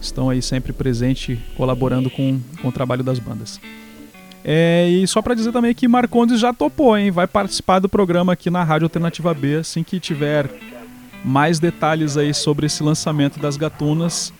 estão 0.01 0.29
aí 0.29 0.41
sempre 0.41 0.73
presente 0.73 1.39
colaborando 1.55 2.09
com, 2.09 2.39
com 2.61 2.67
o 2.67 2.71
trabalho 2.71 3.03
das 3.03 3.19
bandas. 3.19 3.59
É, 4.43 4.87
e 4.89 5.05
só 5.07 5.21
pra 5.21 5.35
dizer 5.35 5.51
também 5.51 5.75
que 5.75 5.87
Marcondes 5.87 6.39
já 6.39 6.53
topou, 6.53 6.97
hein? 6.97 7.11
Vai 7.11 7.27
participar 7.27 7.79
do 7.79 7.89
programa 7.89 8.33
aqui 8.33 8.49
na 8.49 8.63
Rádio 8.63 8.85
Alternativa 8.85 9.33
B 9.33 9.55
assim 9.55 9.83
que 9.83 9.99
tiver 9.99 10.49
mais 11.23 11.59
detalhes 11.59 12.17
aí 12.17 12.33
sobre 12.33 12.65
esse 12.65 12.81
lançamento 12.81 13.39
das 13.39 13.57
gatunas. 13.57 14.33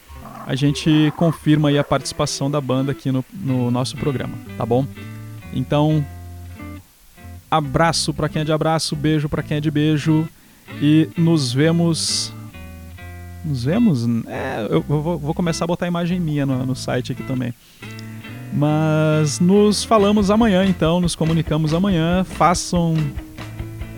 A 0.47 0.55
gente 0.55 1.13
confirma 1.15 1.69
aí 1.69 1.77
a 1.77 1.83
participação 1.83 2.49
da 2.49 2.59
banda 2.59 2.91
aqui 2.91 3.11
no, 3.11 3.23
no 3.33 3.69
nosso 3.69 3.97
programa, 3.97 4.33
tá 4.57 4.65
bom? 4.65 4.85
Então, 5.53 6.03
abraço 7.51 8.13
pra 8.13 8.29
quem 8.29 8.41
é 8.41 8.45
de 8.45 8.51
abraço, 8.51 8.95
beijo 8.95 9.29
pra 9.29 9.43
quem 9.43 9.57
é 9.57 9.61
de 9.61 9.69
beijo 9.69 10.27
e 10.81 11.09
nos 11.17 11.51
vemos. 11.53 12.33
Nos 13.43 13.63
vemos? 13.63 14.05
É, 14.27 14.67
eu 14.69 14.81
vou, 14.81 15.33
começar 15.33 15.65
a 15.65 15.67
botar 15.67 15.85
a 15.85 15.87
imagem 15.87 16.19
minha 16.19 16.45
no, 16.45 16.65
no 16.65 16.75
site 16.75 17.11
aqui 17.11 17.23
também. 17.23 17.53
Mas 18.51 19.39
nos 19.39 19.83
falamos 19.83 20.31
amanhã, 20.31 20.65
então, 20.65 20.99
nos 20.99 21.15
comunicamos 21.15 21.73
amanhã. 21.73 22.23
Façam. 22.23 22.95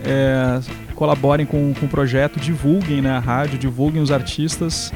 é, 0.04 0.60
colaborem 0.94 1.44
com, 1.44 1.74
com 1.74 1.86
o 1.86 1.88
projeto, 1.88 2.38
divulguem 2.38 3.02
né, 3.02 3.10
a 3.10 3.18
rádio, 3.18 3.58
divulguem 3.58 4.00
os 4.00 4.12
artistas. 4.12 4.92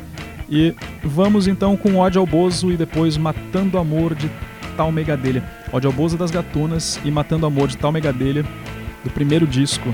E 0.48 0.74
vamos 1.02 1.48
então 1.48 1.76
com 1.76 1.96
Ódio 1.96 2.20
ao 2.20 2.26
Bozo 2.26 2.70
e 2.70 2.76
depois 2.76 3.16
Matando 3.16 3.78
Amor 3.78 4.14
de 4.14 4.30
Tal 4.76 4.92
Megadelha. 4.92 5.42
Ódio 5.72 5.90
ao 5.90 5.92
Bozo 5.92 6.16
das 6.16 6.30
Gatunas 6.30 7.00
e 7.04 7.10
Matando 7.10 7.46
Amor 7.46 7.66
de 7.66 7.76
Tal 7.76 7.90
Megadelha, 7.90 8.44
do 9.02 9.10
primeiro 9.10 9.46
disco, 9.46 9.92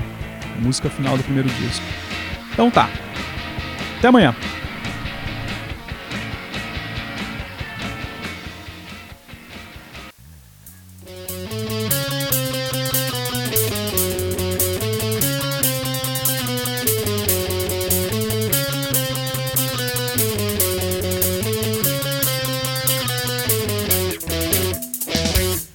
música 0.59 0.89
final 0.89 1.17
do 1.17 1.23
primeiro 1.23 1.49
disco. 1.49 1.83
Então 2.53 2.69
tá. 2.69 2.87
Até 4.03 4.09
amanhã. 4.09 4.35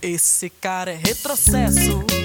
Esse 0.03 0.51
cara 0.51 0.91
é 0.91 0.97
retrocesso. 0.97 2.18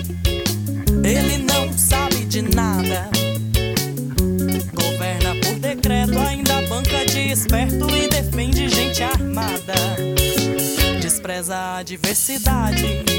Despreza 12.13 13.12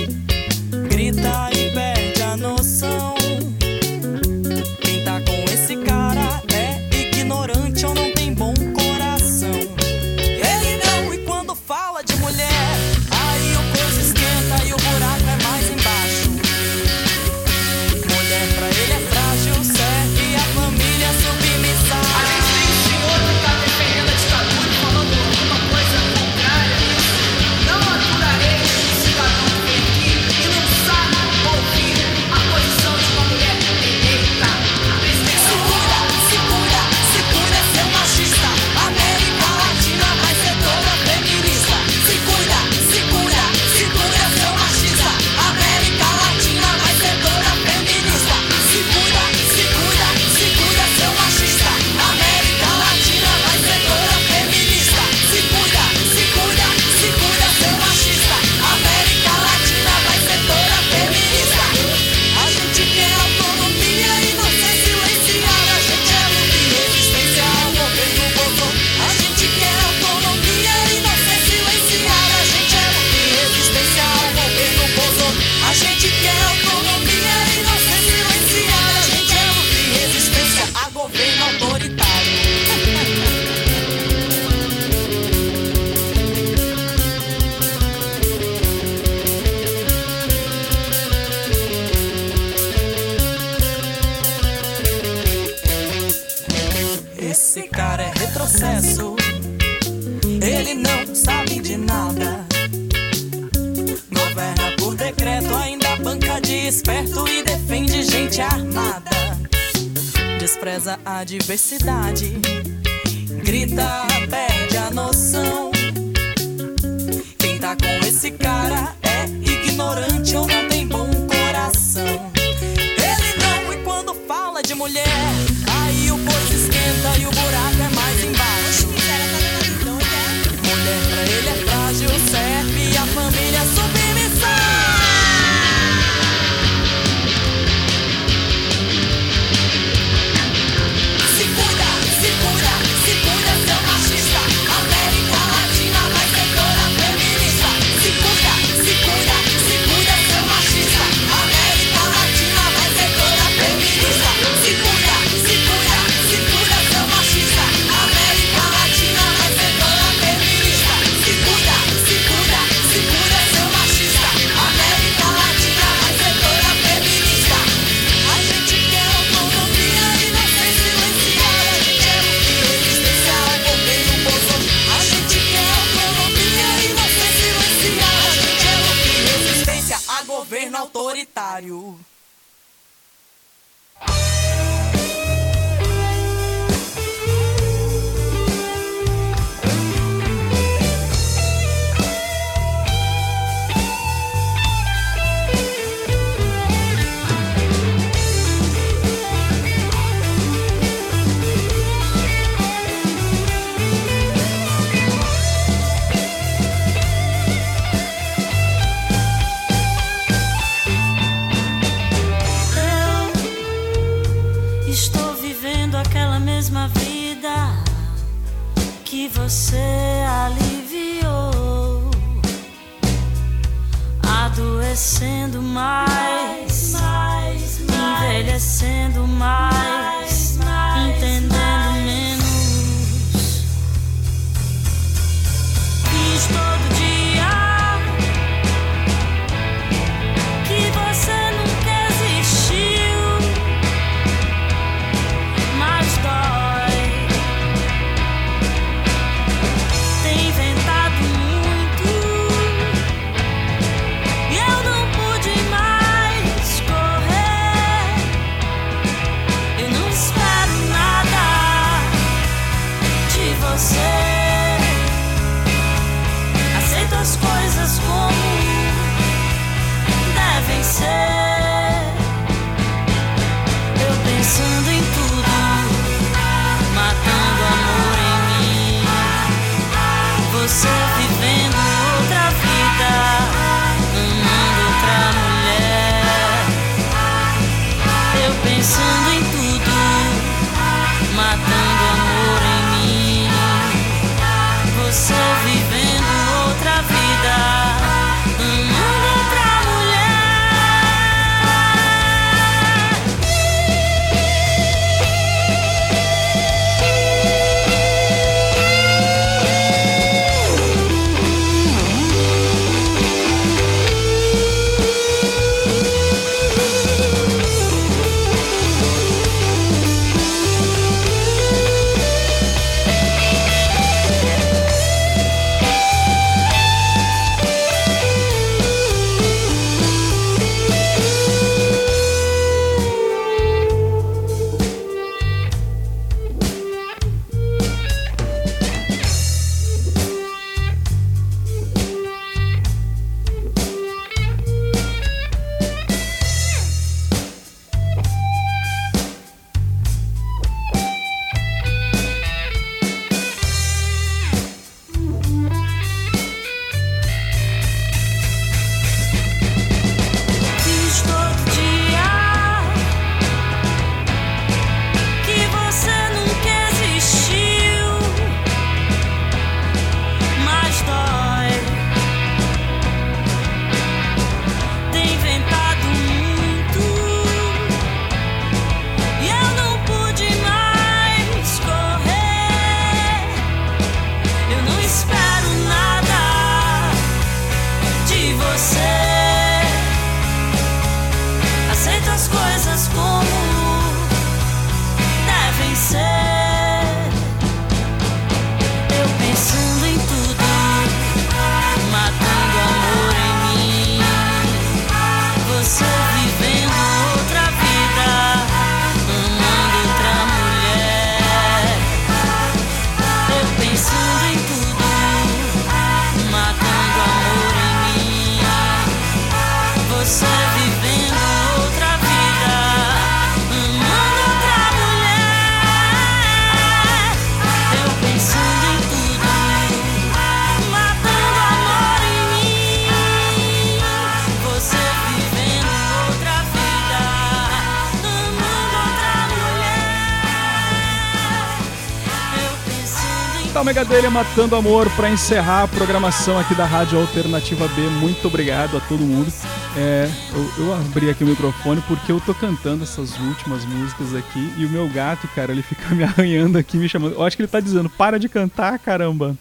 Ômega 443.95 444.13
dele 444.13 444.29
Matando 444.29 444.75
Amor 444.75 445.09
para 445.11 445.31
encerrar 445.31 445.85
a 445.85 445.89
programação 445.89 446.59
aqui 446.59 446.75
da 446.75 446.85
Rádio 446.85 447.17
Alternativa 447.17 447.87
B. 447.87 448.03
Muito 448.19 448.45
obrigado 448.49 448.97
a 448.97 449.01
todo 449.01 449.21
mundo. 449.21 449.53
É, 449.97 450.29
eu, 450.53 450.85
eu 450.85 450.95
abri 450.95 451.31
aqui 451.31 451.45
o 451.45 451.47
microfone 451.47 452.03
porque 452.09 452.33
eu 452.33 452.41
tô 452.41 452.53
cantando 452.53 453.05
essas 453.05 453.39
últimas 453.39 453.85
músicas 453.85 454.35
aqui 454.35 454.73
e 454.77 454.85
o 454.85 454.91
meu 454.91 455.09
gato, 455.09 455.47
cara, 455.55 455.71
ele 455.71 455.83
fica 455.83 456.13
me 456.13 456.25
arranhando 456.27 456.77
aqui, 456.77 456.97
me 456.97 457.09
chamando. 457.09 457.35
Eu 457.35 457.45
acho 457.45 457.55
que 457.57 457.63
ele 457.63 457.69
tá 457.69 457.79
dizendo: 457.79 458.11
para 458.11 458.37
de 458.37 458.49
cantar, 458.49 458.99
caramba. 458.99 459.57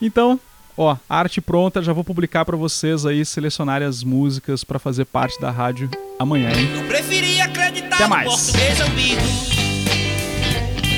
Então, 0.00 0.40
ó, 0.74 0.96
arte 1.06 1.42
pronta, 1.42 1.82
já 1.82 1.92
vou 1.92 2.02
publicar 2.02 2.46
para 2.46 2.56
vocês 2.56 3.04
aí 3.04 3.22
selecionarem 3.22 3.86
as 3.86 4.02
músicas 4.02 4.64
para 4.64 4.78
fazer 4.78 5.04
parte 5.04 5.38
da 5.38 5.50
rádio 5.50 5.90
amanhã, 6.18 6.50
hein? 6.52 6.70
Não 6.74 6.86
preferi 6.86 7.38
acreditar 7.38 7.96
Até 7.96 8.06
mais. 8.06 8.50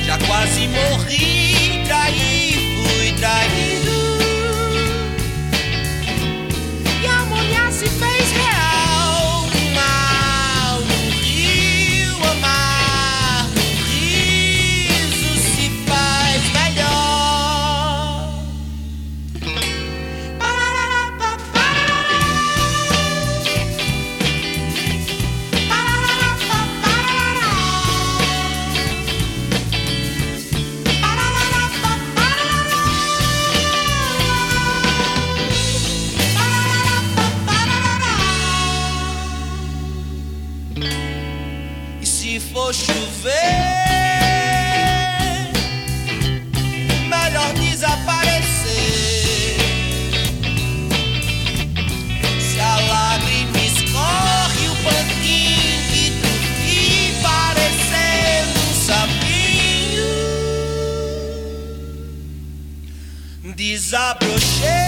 Já 0.04 0.18
quase 0.26 0.68
morri, 0.68 1.82
traí, 1.86 2.52
fui 2.76 3.12
traído. 3.12 3.71
Desabrochei 63.92 64.81